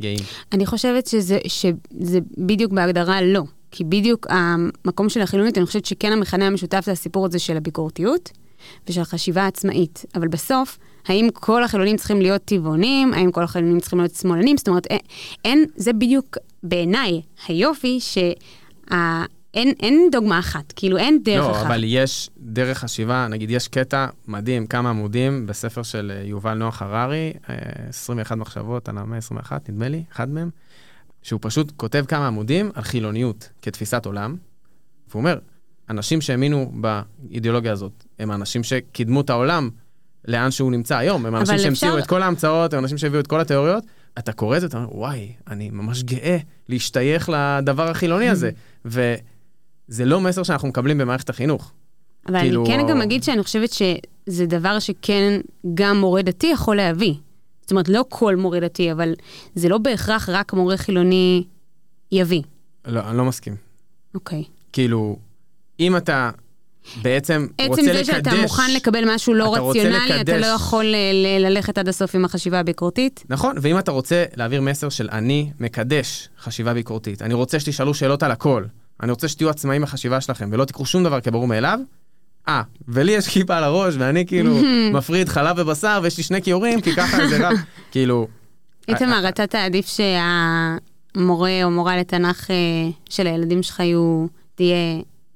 גאים? 0.00 0.18
אני 0.52 0.66
חושבת 0.66 1.06
שזה, 1.06 1.38
שזה 1.46 2.18
בדיוק 2.38 2.72
בהגדרה 2.72 3.22
לא. 3.22 3.42
כי 3.70 3.84
בדיוק 3.84 4.26
המקום 4.30 5.08
של 5.08 5.20
החילוניות, 5.20 5.58
אני 5.58 5.66
חושבת 5.66 5.84
שכן 5.84 6.12
המכנה 6.12 6.46
המשותף 6.46 6.82
זה 6.86 6.92
הסיפור 6.92 7.26
הזה 7.26 7.38
של 7.38 7.56
הביקורתיות 7.56 8.30
ושל 8.88 9.00
החשיבה 9.00 9.42
העצמאית. 9.42 10.04
אבל 10.14 10.28
בסוף, 10.28 10.78
האם 11.06 11.28
כל 11.34 11.64
החילונים 11.64 11.96
צריכים 11.96 12.20
להיות 12.20 12.42
טבעונים? 12.44 13.14
האם 13.14 13.32
כל 13.32 13.42
החילונים 13.42 13.80
צריכים 13.80 13.98
להיות 13.98 14.14
שמאלנים? 14.14 14.56
זאת 14.56 14.68
אומרת, 14.68 14.86
אין, 14.86 15.00
אין 15.44 15.64
זה 15.76 15.92
בדיוק 15.92 16.38
בעיניי 16.62 17.22
היופי 17.48 18.00
שאין 18.00 19.72
אין 19.80 20.08
דוגמה 20.12 20.38
אחת, 20.38 20.72
כאילו 20.76 20.98
אין 20.98 21.22
דרך 21.22 21.44
לא, 21.44 21.52
אחת. 21.52 21.66
אבל 21.66 21.84
יש 21.84 22.30
דרך 22.38 22.78
חשיבה, 22.78 23.26
נגיד 23.30 23.50
יש 23.50 23.68
קטע 23.68 24.06
מדהים, 24.28 24.66
כמה 24.66 24.90
עמודים 24.90 25.46
בספר 25.46 25.82
של 25.82 26.12
אה, 26.14 26.22
יובל 26.22 26.54
נוח 26.54 26.82
הררי, 26.82 27.32
אה, 27.50 27.56
21 27.88 28.36
מחשבות 28.36 28.88
על 28.88 28.98
המאה 28.98 29.18
ה-21, 29.18 29.52
נדמה 29.68 29.88
לי, 29.88 30.04
אחד 30.12 30.28
מהם, 30.28 30.50
שהוא 31.22 31.40
פשוט 31.42 31.72
כותב 31.76 32.04
כמה 32.08 32.26
עמודים 32.26 32.70
על 32.74 32.82
חילוניות 32.82 33.48
כתפיסת 33.62 34.06
עולם, 34.06 34.36
והוא 35.08 35.20
אומר, 35.20 35.38
אנשים 35.90 36.20
שהאמינו 36.20 36.72
באידיאולוגיה 36.74 37.72
הזאת, 37.72 38.04
הם 38.18 38.30
האנשים 38.30 38.64
שקידמו 38.64 39.20
את 39.20 39.30
העולם 39.30 39.70
לאן 40.28 40.50
שהוא 40.50 40.70
נמצא 40.72 40.96
היום, 40.96 41.26
הם 41.26 41.34
האנשים 41.34 41.54
אבל 41.54 41.62
שהמציאו 41.64 41.90
אפשר- 41.92 41.98
את 42.04 42.08
כל 42.08 42.22
ההמצאות, 42.22 42.72
הם 42.72 42.78
האנשים 42.78 42.98
שהביאו 42.98 43.20
את 43.20 43.26
כל 43.26 43.40
התיאוריות. 43.40 43.84
אתה 44.18 44.32
קורא 44.32 44.56
את 44.56 44.60
זה, 44.60 44.66
אתה 44.66 44.76
אומר, 44.76 44.96
וואי, 44.96 45.32
אני 45.50 45.70
ממש 45.70 46.02
גאה 46.02 46.38
להשתייך 46.68 47.28
לדבר 47.32 47.90
החילוני 47.90 48.28
הזה. 48.28 48.50
וזה 48.84 50.04
לא 50.04 50.20
מסר 50.20 50.42
שאנחנו 50.42 50.68
מקבלים 50.68 50.98
במערכת 50.98 51.30
החינוך. 51.30 51.72
אבל 52.28 52.40
כאילו- 52.40 52.66
אני 52.66 52.74
כן 52.76 52.86
גם 52.88 53.02
אגיד 53.02 53.22
שאני 53.22 53.42
חושבת 53.42 53.70
שזה 53.72 54.46
דבר 54.46 54.78
שכן 54.78 55.40
גם 55.74 56.00
מורה 56.00 56.22
דתי 56.22 56.46
יכול 56.46 56.76
להביא. 56.76 57.14
זאת 57.60 57.70
אומרת, 57.70 57.88
לא 57.88 58.04
כל 58.08 58.36
מורה 58.36 58.60
דתי, 58.60 58.92
אבל 58.92 59.14
זה 59.54 59.68
לא 59.68 59.78
בהכרח 59.78 60.28
רק 60.28 60.52
מורה 60.52 60.76
חילוני 60.76 61.44
יביא. 62.12 62.42
לא, 62.86 63.00
אני 63.08 63.16
לא 63.16 63.24
מסכים. 63.24 63.56
אוקיי. 64.14 64.44
כאילו, 64.72 65.18
אם 65.80 65.96
אתה 65.96 66.30
בעצם 67.02 67.46
רוצה 67.68 67.80
עצם 67.80 67.90
לקדש... 67.90 68.06
זה 68.06 68.12
שאתה 68.12 68.30
מוכן 68.42 68.74
לקבל 68.74 69.14
משהו 69.14 69.34
לא 69.34 69.54
אתה 69.54 69.62
רציונלי, 69.62 70.20
אתה 70.20 70.38
לא 70.38 70.46
יכול 70.46 70.84
ל- 70.84 71.46
ללכת 71.46 71.78
עד 71.78 71.88
הסוף 71.88 72.14
עם 72.14 72.24
החשיבה 72.24 72.60
הביקורתית. 72.60 73.24
נכון, 73.28 73.56
ואם 73.60 73.78
אתה 73.78 73.90
רוצה 73.90 74.24
להעביר 74.36 74.62
מסר 74.62 74.88
של 74.88 75.08
אני 75.12 75.50
מקדש 75.60 76.28
חשיבה 76.40 76.74
ביקורתית, 76.74 77.22
אני 77.22 77.34
רוצה 77.34 77.60
שתשאלו 77.60 77.94
שאלות 77.94 78.22
על 78.22 78.30
הכל, 78.30 78.64
אני 79.02 79.10
רוצה 79.10 79.28
שתהיו 79.28 79.50
עצמאים 79.50 79.82
בחשיבה 79.82 80.20
שלכם 80.20 80.48
ולא 80.52 80.64
תיקחו 80.64 80.86
שום 80.86 81.04
דבר 81.04 81.20
כברור 81.20 81.46
מאליו, 81.46 81.78
אה, 82.48 82.62
ולי 82.88 83.12
יש 83.12 83.28
כיפה 83.28 83.56
על 83.56 83.64
הראש 83.64 83.94
ואני 83.98 84.26
כאילו 84.26 84.58
מפריד 84.94 85.28
חלב 85.28 85.56
ובשר 85.58 86.00
ויש 86.02 86.16
לי 86.16 86.22
שני 86.22 86.42
כיורים 86.42 86.80
כי 86.80 86.96
ככה 86.96 87.28
זה 87.28 87.48
רב, 87.48 87.56
כאילו... 87.92 88.28
איתמר, 88.88 89.28
אתה 89.28 89.46
תעדיף 89.46 89.86
שהמורה 89.86 91.64
או 91.64 91.70
מורה 91.70 91.96
לתנ"ך 91.96 92.50
אה, 92.50 92.56
של 93.10 93.26
הילדים 93.26 93.62
שלך 93.62 93.80
יהיו, 93.80 94.26
תהיה, 94.54 94.76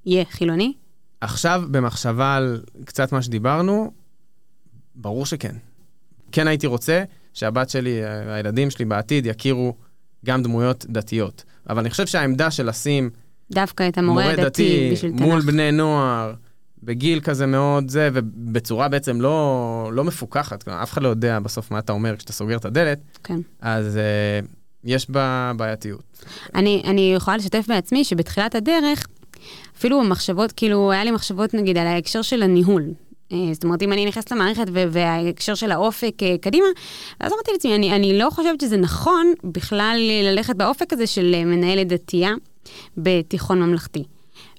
יהיה 0.06 0.24
חילוני? 0.24 0.72
עכשיו, 1.20 1.62
במחשבה 1.70 2.36
על 2.36 2.62
קצת 2.84 3.12
מה 3.12 3.22
שדיברנו, 3.22 3.92
ברור 4.94 5.26
שכן. 5.26 5.56
כן 6.32 6.48
הייתי 6.48 6.66
רוצה 6.66 7.04
שהבת 7.34 7.70
שלי, 7.70 8.04
אה, 8.04 8.34
הילדים 8.34 8.70
שלי 8.70 8.84
בעתיד 8.84 9.26
יכירו 9.26 9.74
גם 10.26 10.42
דמויות 10.42 10.86
דתיות. 10.88 11.44
אבל 11.68 11.78
אני 11.78 11.90
חושב 11.90 12.06
שהעמדה 12.06 12.50
של 12.50 12.68
לשים 12.68 13.10
דווקא 13.52 13.88
את 13.88 13.98
המורה 13.98 14.22
מורה 14.22 14.32
הדתי 14.32 14.44
דתי 14.44 14.90
בשביל 14.92 15.12
מול 15.12 15.40
תנ"ך. 15.40 15.46
בני 15.46 15.72
נוער, 15.72 16.34
בגיל 16.82 17.20
כזה 17.20 17.46
מאוד 17.46 17.88
זה, 17.88 18.10
ובצורה 18.12 18.88
בעצם 18.88 19.20
לא, 19.20 19.90
לא 19.92 20.04
מפוקחת, 20.04 20.62
כלומר, 20.62 20.82
אף 20.82 20.92
אחד 20.92 21.02
לא 21.02 21.08
יודע 21.08 21.40
בסוף 21.40 21.70
מה 21.70 21.78
אתה 21.78 21.92
אומר 21.92 22.16
כשאתה 22.16 22.32
סוגר 22.32 22.56
את 22.56 22.64
הדלת, 22.64 22.98
כן. 23.24 23.40
אז 23.60 23.96
uh, 23.96 24.46
יש 24.84 25.10
בה 25.10 25.52
בעייתיות. 25.56 26.02
אני, 26.54 26.82
אני 26.86 27.12
יכולה 27.16 27.36
לשתף 27.36 27.64
בעצמי 27.68 28.04
שבתחילת 28.04 28.54
הדרך, 28.54 29.06
אפילו 29.76 30.00
המחשבות, 30.00 30.52
כאילו, 30.52 30.92
היה 30.92 31.04
לי 31.04 31.10
מחשבות 31.10 31.54
נגיד 31.54 31.78
על 31.78 31.86
ההקשר 31.86 32.22
של 32.22 32.42
הניהול. 32.42 32.82
אה, 33.32 33.38
זאת 33.52 33.64
אומרת, 33.64 33.82
אם 33.82 33.92
אני 33.92 34.06
נכנסת 34.06 34.32
למערכת 34.32 34.66
וההקשר 34.72 35.54
של 35.54 35.72
האופק 35.72 36.22
אה, 36.22 36.36
קדימה, 36.40 36.66
ואז 37.20 37.32
אמרתי 37.32 37.52
לעצמי, 37.52 37.74
אני, 37.74 37.92
אני 37.92 38.18
לא 38.18 38.30
חושבת 38.30 38.60
שזה 38.60 38.76
נכון 38.76 39.32
בכלל 39.44 39.98
ללכת 40.22 40.56
באופק 40.56 40.92
הזה 40.92 41.06
של 41.06 41.34
אה, 41.34 41.44
מנהלת 41.44 41.88
דתייה 41.88 42.32
בתיכון 42.96 43.62
ממלכתי. 43.62 44.04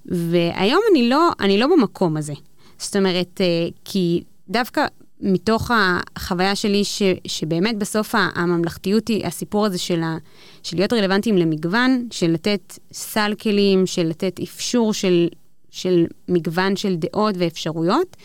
והיום 0.05 0.81
אני 0.91 1.09
לא, 1.09 1.29
אני 1.39 1.57
לא 1.57 1.67
במקום 1.67 2.17
הזה. 2.17 2.33
זאת 2.77 2.95
אומרת, 2.95 3.41
כי 3.85 4.23
דווקא 4.49 4.85
מתוך 5.21 5.71
החוויה 5.73 6.55
שלי, 6.55 6.83
ש, 6.83 7.01
שבאמת 7.27 7.77
בסוף 7.77 8.15
הממלכתיות 8.35 9.07
היא 9.07 9.27
הסיפור 9.27 9.65
הזה 9.65 9.77
של, 9.77 10.01
ה, 10.03 10.17
של 10.63 10.77
להיות 10.77 10.93
רלוונטיים 10.93 11.37
למגוון, 11.37 12.07
של 12.11 12.31
לתת 12.31 12.79
סל 12.93 13.33
כלים, 13.41 13.85
של 13.85 14.03
לתת 14.03 14.39
אפשור 14.43 14.93
של, 14.93 15.27
של 15.71 16.05
מגוון 16.27 16.75
של 16.75 16.95
דעות 16.95 17.35
ואפשרויות. 17.37 18.17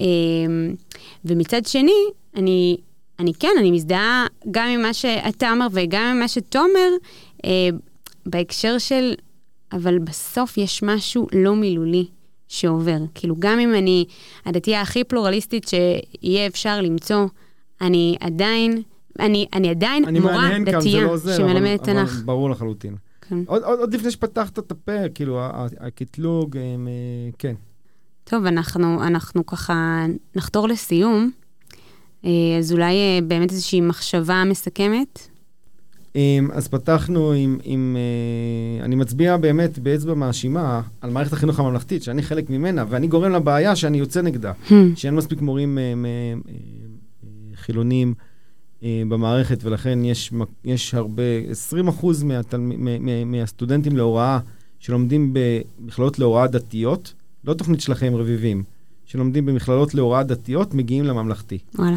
אה, 0.00 0.06
ומצד 1.24 1.66
שני, 1.66 2.02
אני, 2.36 2.76
אני 3.18 3.32
כן, 3.34 3.52
אני 3.58 3.70
מזדהה 3.70 4.26
גם 4.50 4.68
עם 4.68 4.82
מה 4.82 4.94
שאתה 4.94 5.52
אומר 5.52 5.66
וגם 5.72 6.02
עם 6.02 6.18
מה 6.20 6.28
שתומר, 6.28 6.90
אה, 7.44 7.68
בהקשר 8.26 8.78
של, 8.78 9.14
אבל 9.72 9.98
בסוף 9.98 10.58
יש 10.58 10.82
משהו 10.82 11.26
לא 11.32 11.54
מילולי 11.54 12.06
שעובר. 12.52 12.98
כאילו, 13.14 13.34
גם 13.38 13.58
אם 13.58 13.74
אני 13.74 14.04
הדתייה 14.46 14.80
הכי 14.80 15.04
פלורליסטית 15.04 15.68
שיהיה 15.68 16.46
אפשר 16.46 16.80
למצוא, 16.80 17.26
אני 17.80 18.16
עדיין, 18.20 18.82
אני, 19.20 19.46
אני 19.52 19.70
עדיין 19.70 20.04
אני 20.04 20.20
מורה 20.20 20.50
דתייה 20.66 21.02
לא 21.04 21.18
שמלמדת 21.18 21.80
אבל- 21.88 21.98
אבל 21.98 22.06
תנ"ך. 22.06 22.22
ברור 22.24 22.50
לחלוטין. 22.50 22.96
כן. 23.28 23.38
עוד, 23.46 23.62
עוד, 23.62 23.78
עוד 23.78 23.94
לפני 23.94 24.10
שפתחת 24.10 24.58
את 24.58 24.70
הפה, 24.70 25.08
כאילו, 25.14 25.40
הקטלוג, 25.80 26.56
הם, 26.56 26.88
אה, 26.88 27.30
כן. 27.38 27.54
טוב, 28.24 28.46
אנחנו, 28.46 29.02
אנחנו 29.06 29.46
ככה 29.46 30.06
נחתור 30.36 30.68
לסיום. 30.68 31.30
אה, 32.24 32.30
אז 32.58 32.72
אולי 32.72 32.94
אה, 32.94 33.18
באמת 33.24 33.50
איזושהי 33.52 33.80
מחשבה 33.80 34.42
מסכמת. 34.46 35.28
אז 36.52 36.68
פתחנו 36.68 37.32
עם, 37.32 37.58
עם 37.64 37.96
אה, 37.96 38.84
אני 38.84 38.94
מצביע 38.94 39.36
באמת 39.36 39.78
באצבע 39.78 40.14
מאשימה 40.14 40.80
על 41.00 41.10
מערכת 41.10 41.32
החינוך 41.32 41.60
הממלכתית, 41.60 42.02
שאני 42.02 42.22
חלק 42.22 42.50
ממנה, 42.50 42.84
ואני 42.88 43.06
גורם 43.06 43.32
לבעיה 43.32 43.76
שאני 43.76 43.98
יוצא 43.98 44.22
נגדה, 44.22 44.52
שאין 44.96 45.14
מספיק 45.14 45.40
מורים 45.40 45.78
אה, 45.78 45.84
אה, 45.84 46.34
חילונים 47.54 48.14
במערכת, 49.08 49.64
ולכן 49.64 50.04
יש, 50.04 50.32
יש 50.64 50.94
הרבה, 50.94 51.22
20% 52.00 52.06
מהתלמ, 52.24 52.68
מ- 52.68 53.06
מ- 53.06 53.30
מהסטודנטים 53.32 53.96
להוראה 53.96 54.38
שלומדים 54.78 55.34
במכללות 55.34 56.18
להוראה 56.18 56.46
דתיות, 56.46 57.14
לא 57.44 57.54
תוכנית 57.54 57.80
שלכם 57.80 58.14
רביבים, 58.14 58.62
שלומדים 59.04 59.46
במכללות 59.46 59.94
להוראה 59.94 60.22
דתיות, 60.22 60.74
מגיעים 60.74 61.04
לממלכתי. 61.04 61.58
וואלה. 61.74 61.96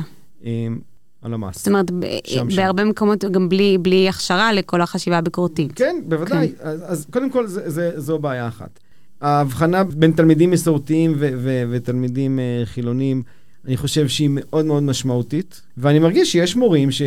הלמ"ס. 1.25 1.57
זאת 1.57 1.67
אומרת, 1.67 1.91
שם, 2.25 2.49
שם. 2.49 2.57
בהרבה 2.57 2.83
מקומות 2.83 3.25
גם 3.25 3.49
בלי, 3.49 3.77
בלי 3.81 4.09
הכשרה 4.09 4.53
לכל 4.53 4.81
החשיבה 4.81 5.17
הביקורתית. 5.17 5.71
כן, 5.75 5.95
בוודאי. 6.07 6.47
כן. 6.47 6.67
אז, 6.67 6.83
אז 6.85 7.07
קודם 7.11 7.29
כל, 7.29 7.47
זה, 7.47 7.69
זה, 7.69 7.91
זו 7.95 8.19
בעיה 8.19 8.47
אחת. 8.47 8.79
ההבחנה 9.21 9.83
בין 9.83 10.11
תלמידים 10.11 10.51
מסורתיים 10.51 11.13
ו- 11.17 11.29
ו- 11.38 11.63
ותלמידים 11.69 12.39
uh, 12.39 12.65
חילונים, 12.65 13.23
אני 13.65 13.77
חושב 13.77 14.07
שהיא 14.07 14.29
מאוד 14.31 14.65
מאוד 14.65 14.83
משמעותית, 14.83 15.61
ואני 15.77 15.99
מרגיש 15.99 16.31
שיש 16.31 16.55
מורים 16.55 16.91
ש, 16.91 17.01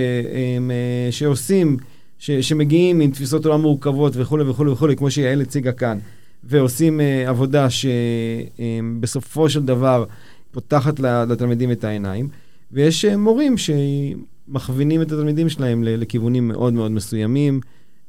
הם, 0.57 0.71
אה, 0.71 1.13
שעושים, 1.13 1.77
ש, 2.19 2.31
שמגיעים 2.31 3.01
עם 3.01 3.11
תפיסות 3.11 3.47
עולם 3.47 3.61
מורכבות 3.61 4.13
וכולי 4.17 4.45
וכולי 4.45 4.71
וכולי, 4.71 4.97
כמו 4.97 5.11
שיעל 5.11 5.41
הציגה 5.41 5.73
כאן, 5.73 5.99
ועושים 6.45 7.01
uh, 7.01 7.29
עבודה 7.29 7.67
שבסופו 7.71 9.51
של 9.51 9.63
דבר 9.63 10.05
פותחת 10.51 11.01
לתלמידים 11.01 11.73
את 11.73 11.85
העיניים, 11.85 12.29
ויש 12.73 13.05
uh, 13.05 13.17
מורים 13.17 13.55
שמכווינים 13.59 15.03
את 15.03 15.13
התלמידים 15.13 15.49
שלהם 15.49 15.85
לכיוונים 15.85 16.49
מאוד 16.49 16.73
מאוד 16.73 16.91
מסוימים, 16.91 17.61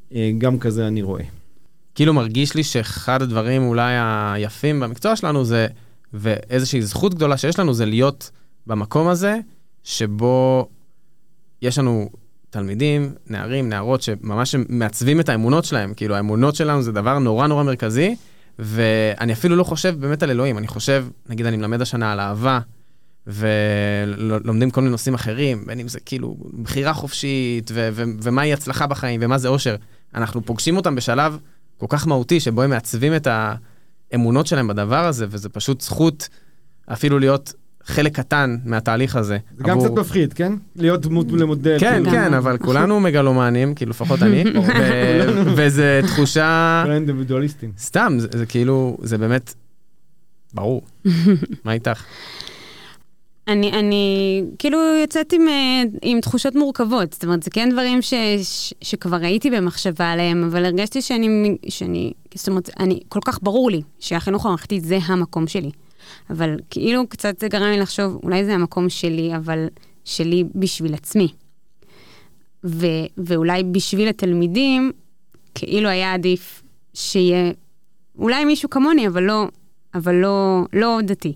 uh, 0.10 0.14
גם 0.38 0.60
כזה 0.60 0.88
אני 0.88 1.02
רואה. 1.02 1.24
כאילו 1.96 2.14
מרגיש 2.14 2.56
לי 2.56 2.64
שאחד 2.64 3.22
הדברים 3.22 3.64
אולי 3.64 3.94
היפים 4.34 4.80
במקצוע 4.80 5.16
שלנו 5.16 5.46
זה, 5.46 5.68
ואיזושהי 6.14 6.82
זכות 6.82 7.14
גדולה 7.14 7.38
שיש 7.38 7.60
לנו, 7.60 7.74
זה 7.74 7.86
להיות 7.86 8.32
במקום 8.68 9.08
הזה, 9.08 9.40
שבו 9.84 10.70
יש 11.62 11.78
לנו 11.78 12.10
תלמידים, 12.50 13.14
נערים, 13.28 13.70
נערות, 13.70 14.02
שממש 14.02 14.56
מעצבים 14.70 15.20
את 15.20 15.30
האמונות 15.30 15.66
שלהם. 15.66 15.94
כאילו, 15.94 16.16
האמונות 16.16 16.56
שלנו 16.56 16.82
זה 16.82 16.92
דבר 16.92 17.20
נורא 17.20 17.48
נורא 17.48 17.64
מרכזי, 17.64 18.16
ואני 18.60 19.34
אפילו 19.34 19.56
לא 19.56 19.64
חושב 19.64 19.96
באמת 20.00 20.24
על 20.24 20.30
אלוהים, 20.30 20.58
אני 20.58 20.68
חושב, 20.68 21.06
נגיד, 21.30 21.46
אני 21.46 21.58
מלמד 21.58 21.82
השנה 21.82 22.12
על 22.12 22.20
אהבה, 22.20 22.60
ולומדים 23.30 24.72
כל 24.72 24.82
מיני 24.82 24.92
נושאים 24.92 25.14
אחרים, 25.14 25.64
בין 25.66 25.80
אם 25.80 25.88
זה 25.88 26.00
כאילו 26.00 26.38
בחירה 26.64 26.94
חופשית, 26.94 27.72
ו- 27.74 27.90
ו- 27.94 28.04
ומהי 28.22 28.54
הצלחה 28.54 28.88
בחיים, 28.88 29.20
ומה 29.24 29.38
זה 29.38 29.48
אושר. 29.48 29.76
אנחנו 30.16 30.46
פוגשים 30.46 30.78
אותם 30.78 30.96
בשלב 30.96 31.38
כל 31.78 31.86
כך 31.90 32.08
מהותי, 32.08 32.40
שבו 32.40 32.62
הם 32.62 32.70
מעצבים 32.70 33.16
את 33.16 33.28
האמונות 34.12 34.48
שלהם 34.48 34.68
בדבר 34.68 35.06
הזה, 35.06 35.26
וזה 35.30 35.50
פשוט 35.50 35.82
זכות 35.82 36.30
אפילו 36.94 37.20
להיות 37.20 37.54
חלק 37.84 38.16
קטן 38.16 38.58
מהתהליך 38.66 39.16
הזה. 39.16 39.38
זה 39.58 39.64
גם 39.64 39.80
קצת 39.80 39.92
מפחיד, 39.92 40.34
כן? 40.34 40.54
להיות 40.76 41.02
דמות 41.02 41.32
למודל. 41.32 41.80
כן, 41.80 42.04
כן, 42.12 42.34
אבל 42.34 42.58
כולנו 42.66 43.00
מגלומנים, 43.00 43.76
כאילו 43.76 43.90
לפחות 43.90 44.24
אני, 44.24 44.44
וזה 45.56 46.02
תחושה... 46.08 46.82
כולנו 46.84 46.96
אינדיבידואליסטים. 47.00 47.72
סתם, 47.78 48.18
זה 48.20 48.46
כאילו, 48.46 48.98
זה 49.02 49.18
באמת 49.18 49.54
ברור. 50.54 50.82
מה 51.66 51.72
איתך? 51.78 52.04
אני, 53.50 53.72
אני 53.72 54.44
כאילו 54.60 54.80
יוצאת 55.02 55.34
עם, 55.34 55.48
אה, 55.48 55.84
עם 56.02 56.22
תחושות 56.22 56.56
מורכבות, 56.56 57.14
זאת 57.14 57.24
אומרת, 57.24 57.44
זה 57.44 57.50
כן 57.50 57.70
דברים 57.72 58.02
ש, 58.02 58.14
ש, 58.44 58.74
שכבר 58.82 59.18
הייתי 59.22 59.50
במחשבה 59.50 60.12
עליהם, 60.12 60.44
אבל 60.44 60.66
הרגשתי 60.66 61.02
שאני, 61.02 61.58
שאני, 61.70 62.14
זאת 62.36 62.48
אומרת, 62.48 62.70
אני, 62.80 63.00
כל 63.08 63.20
כך 63.26 63.40
ברור 63.44 63.72
לי 63.72 63.82
שהחינוך 64.00 64.46
הממלכתי 64.46 64.80
זה 64.80 65.00
המקום 65.06 65.48
שלי. 65.48 65.72
אבל 66.30 66.58
כאילו 66.70 67.08
קצת 67.08 67.40
זה 67.40 67.48
גרם 67.48 67.72
לי 67.72 67.80
לחשוב, 67.80 68.20
אולי 68.24 68.46
זה 68.46 68.54
המקום 68.54 68.90
שלי, 68.90 69.36
אבל 69.36 69.68
שלי 70.06 70.44
בשביל 70.56 70.94
עצמי. 70.94 71.28
ו, 72.64 72.86
ואולי 73.18 73.64
בשביל 73.64 74.08
התלמידים, 74.08 74.92
כאילו 75.56 75.90
היה 75.90 76.14
עדיף 76.14 76.64
שיהיה 76.94 77.52
אולי 78.18 78.46
מישהו 78.46 78.70
כמוני, 78.70 79.08
אבל 79.08 79.24
לא, 79.24 79.48
אבל 79.96 80.16
לא, 80.16 80.62
לא 80.74 81.00
דתי. 81.04 81.34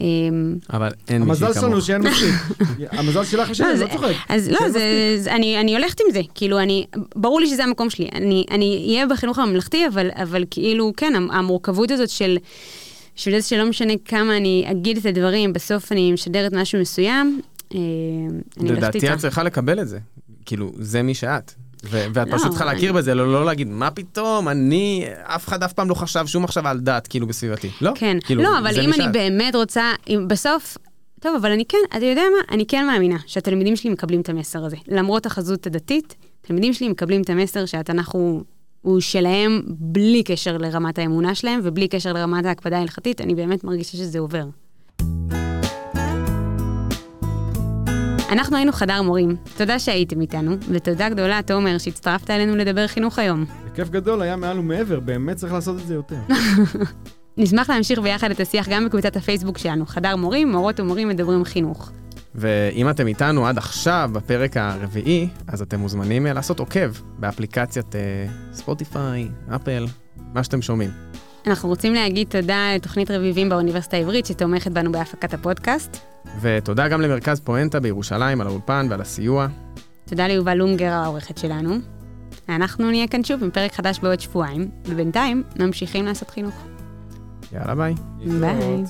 אמ, 0.00 0.56
אבל 0.72 0.88
אין 1.08 1.22
מישהי 1.22 1.38
כמוך. 1.38 1.52
המזל 1.52 1.60
שלנו 1.60 1.82
שאין 1.82 2.02
מספיק. 2.02 2.34
המזל 2.98 3.24
שלך 3.24 3.54
שאני 3.54 3.78
לא, 3.78 3.86
לא 3.86 3.92
צוחק. 3.92 4.12
אז 4.28 4.48
לא, 4.48 4.58
אני 5.36 5.76
הולכת 5.76 6.00
עם 6.00 6.12
זה. 6.12 6.20
כאילו, 6.34 6.58
אני, 6.58 6.86
ברור 7.16 7.40
לי 7.40 7.46
שזה 7.46 7.64
המקום 7.64 7.90
שלי. 7.90 8.08
אני 8.50 8.84
אהיה 8.88 9.06
בחינוך 9.06 9.38
הממלכתי, 9.38 9.86
אבל 10.22 10.44
כאילו, 10.50 10.92
כן, 10.96 11.12
המורכבות 11.30 11.90
הזאת 11.90 12.08
של... 12.08 12.38
בשביל 13.16 13.40
זה 13.40 13.48
שלא 13.48 13.68
משנה 13.68 13.92
כמה 14.04 14.36
אני 14.36 14.64
אגיד 14.70 14.96
את 14.96 15.06
הדברים, 15.06 15.52
בסוף 15.52 15.92
אני 15.92 16.12
משדרת 16.12 16.52
משהו 16.52 16.80
מסוים, 16.80 17.40
אה, 17.74 17.78
אני 18.60 18.68
הולכת 18.68 18.94
איתה. 18.94 18.98
לדעתי 18.98 19.12
את 19.12 19.18
צריכה 19.18 19.42
לקבל 19.42 19.80
את 19.80 19.88
זה. 19.88 19.98
כאילו, 20.46 20.72
זה 20.78 21.02
מי 21.02 21.14
שאת. 21.14 21.52
ואת 21.84 22.28
לא, 22.28 22.36
פשוט 22.36 22.48
צריכה 22.48 22.64
להכיר 22.64 22.92
בזה, 22.92 23.14
לא, 23.14 23.32
לא 23.32 23.46
להגיד, 23.46 23.68
מה 23.68 23.90
פתאום, 23.90 24.48
אני, 24.48 25.06
אף 25.22 25.48
אחד 25.48 25.62
אף 25.62 25.72
פעם 25.72 25.88
לא 25.88 25.94
חשב 25.94 26.26
שום 26.26 26.42
מחשבה 26.42 26.70
על 26.70 26.80
דת, 26.80 27.06
כאילו, 27.06 27.26
בסביבתי. 27.26 27.70
לא, 27.80 27.92
כן. 27.94 28.16
כאילו, 28.24 28.42
לא, 28.42 28.58
אבל 28.58 28.80
אם 28.80 28.92
אני 28.92 29.08
באמת 29.12 29.54
רוצה, 29.54 29.92
אם 30.08 30.24
בסוף, 30.28 30.78
טוב, 31.20 31.36
אבל 31.36 31.52
אני 31.52 31.64
כן, 31.68 31.78
אתה 31.96 32.04
יודע 32.04 32.22
מה? 32.22 32.54
אני 32.54 32.66
כן 32.66 32.86
מאמינה 32.86 33.16
שהתלמידים 33.26 33.76
שלי 33.76 33.90
מקבלים 33.90 34.20
את 34.20 34.28
המסר 34.28 34.64
הזה. 34.64 34.76
למרות 34.88 35.26
החזות 35.26 35.66
הדתית, 35.66 36.14
התלמידים 36.40 36.72
שלי 36.72 36.88
מקבלים 36.88 37.22
את 37.22 37.30
המסר 37.30 37.66
שהתנ"ך 37.66 38.08
הוא 38.08 38.42
הוא 38.82 39.00
שלהם 39.00 39.62
בלי 39.66 40.22
קשר 40.22 40.58
לרמת 40.58 40.98
האמונה 40.98 41.34
שלהם 41.34 41.60
ובלי 41.62 41.88
קשר 41.88 42.12
לרמת 42.12 42.46
ההקפדה 42.46 42.78
ההלכתית, 42.78 43.20
אני 43.20 43.34
באמת 43.34 43.64
מרגישה 43.64 43.96
שזה 43.96 44.18
עובר. 44.18 44.44
אנחנו 48.30 48.56
היינו 48.56 48.72
חדר 48.72 49.02
מורים, 49.02 49.36
תודה 49.56 49.78
שהייתם 49.78 50.20
איתנו, 50.20 50.56
ותודה 50.68 51.08
גדולה, 51.08 51.40
תומר, 51.46 51.78
שהצטרפת 51.78 52.30
אלינו 52.30 52.56
לדבר 52.56 52.86
חינוך 52.86 53.18
היום. 53.18 53.44
בכיף 53.72 53.90
גדול, 53.90 54.22
היה 54.22 54.36
מעל 54.36 54.58
ומעבר, 54.58 55.00
באמת 55.00 55.36
צריך 55.36 55.52
לעשות 55.52 55.78
את 55.80 55.86
זה 55.86 55.94
יותר. 55.94 56.16
נשמח 57.36 57.70
להמשיך 57.70 57.98
ביחד 57.98 58.30
את 58.30 58.40
השיח 58.40 58.68
גם 58.68 58.84
בקבוצת 58.84 59.16
הפייסבוק 59.16 59.58
שלנו, 59.58 59.86
חדר 59.86 60.16
מורים, 60.16 60.52
מורות 60.52 60.80
ומורים 60.80 61.08
מדברים 61.08 61.44
חינוך. 61.44 61.90
ואם 62.34 62.90
אתם 62.90 63.06
איתנו 63.06 63.46
עד 63.46 63.58
עכשיו, 63.58 64.10
בפרק 64.12 64.56
הרביעי, 64.56 65.28
אז 65.46 65.62
אתם 65.62 65.80
מוזמנים 65.80 66.26
אה, 66.26 66.32
לעשות 66.32 66.58
עוקב 66.58 66.90
באפליקציית 67.18 67.96
אה, 67.96 68.00
ספוטיפיי, 68.52 69.28
אפל, 69.54 69.86
מה 70.34 70.44
שאתם 70.44 70.62
שומעים. 70.62 70.90
אנחנו 71.46 71.68
רוצים 71.68 71.94
להגיד 71.94 72.28
תודה 72.28 72.74
לתוכנית 72.74 73.10
רביבים 73.10 73.48
באוניברסיטה 73.48 73.96
העברית 73.96 74.26
שתומכת 74.26 74.70
בנו 74.70 74.92
בהפקת 74.92 75.34
הפודקאסט. 75.34 75.96
ותודה 76.40 76.88
גם 76.88 77.00
למרכז 77.00 77.40
פואנטה 77.40 77.80
בירושלים 77.80 78.40
על 78.40 78.46
האולפן 78.46 78.86
ועל 78.90 79.00
הסיוע. 79.00 79.46
תודה 80.04 80.28
ליובל 80.28 80.54
לונגר 80.54 80.92
העורכת 80.92 81.38
שלנו. 81.38 81.74
אנחנו 82.48 82.90
נהיה 82.90 83.06
כאן 83.06 83.24
שוב 83.24 83.44
עם 83.44 83.50
פרק 83.50 83.72
חדש 83.72 83.98
בעוד 83.98 84.20
שבועיים, 84.20 84.70
ובינתיים 84.84 85.42
ממשיכים 85.58 86.04
לעשות 86.04 86.30
חינוך. 86.30 86.54
יאללה 87.52 87.74
ביי. 87.74 87.94
ביי. 88.40 88.84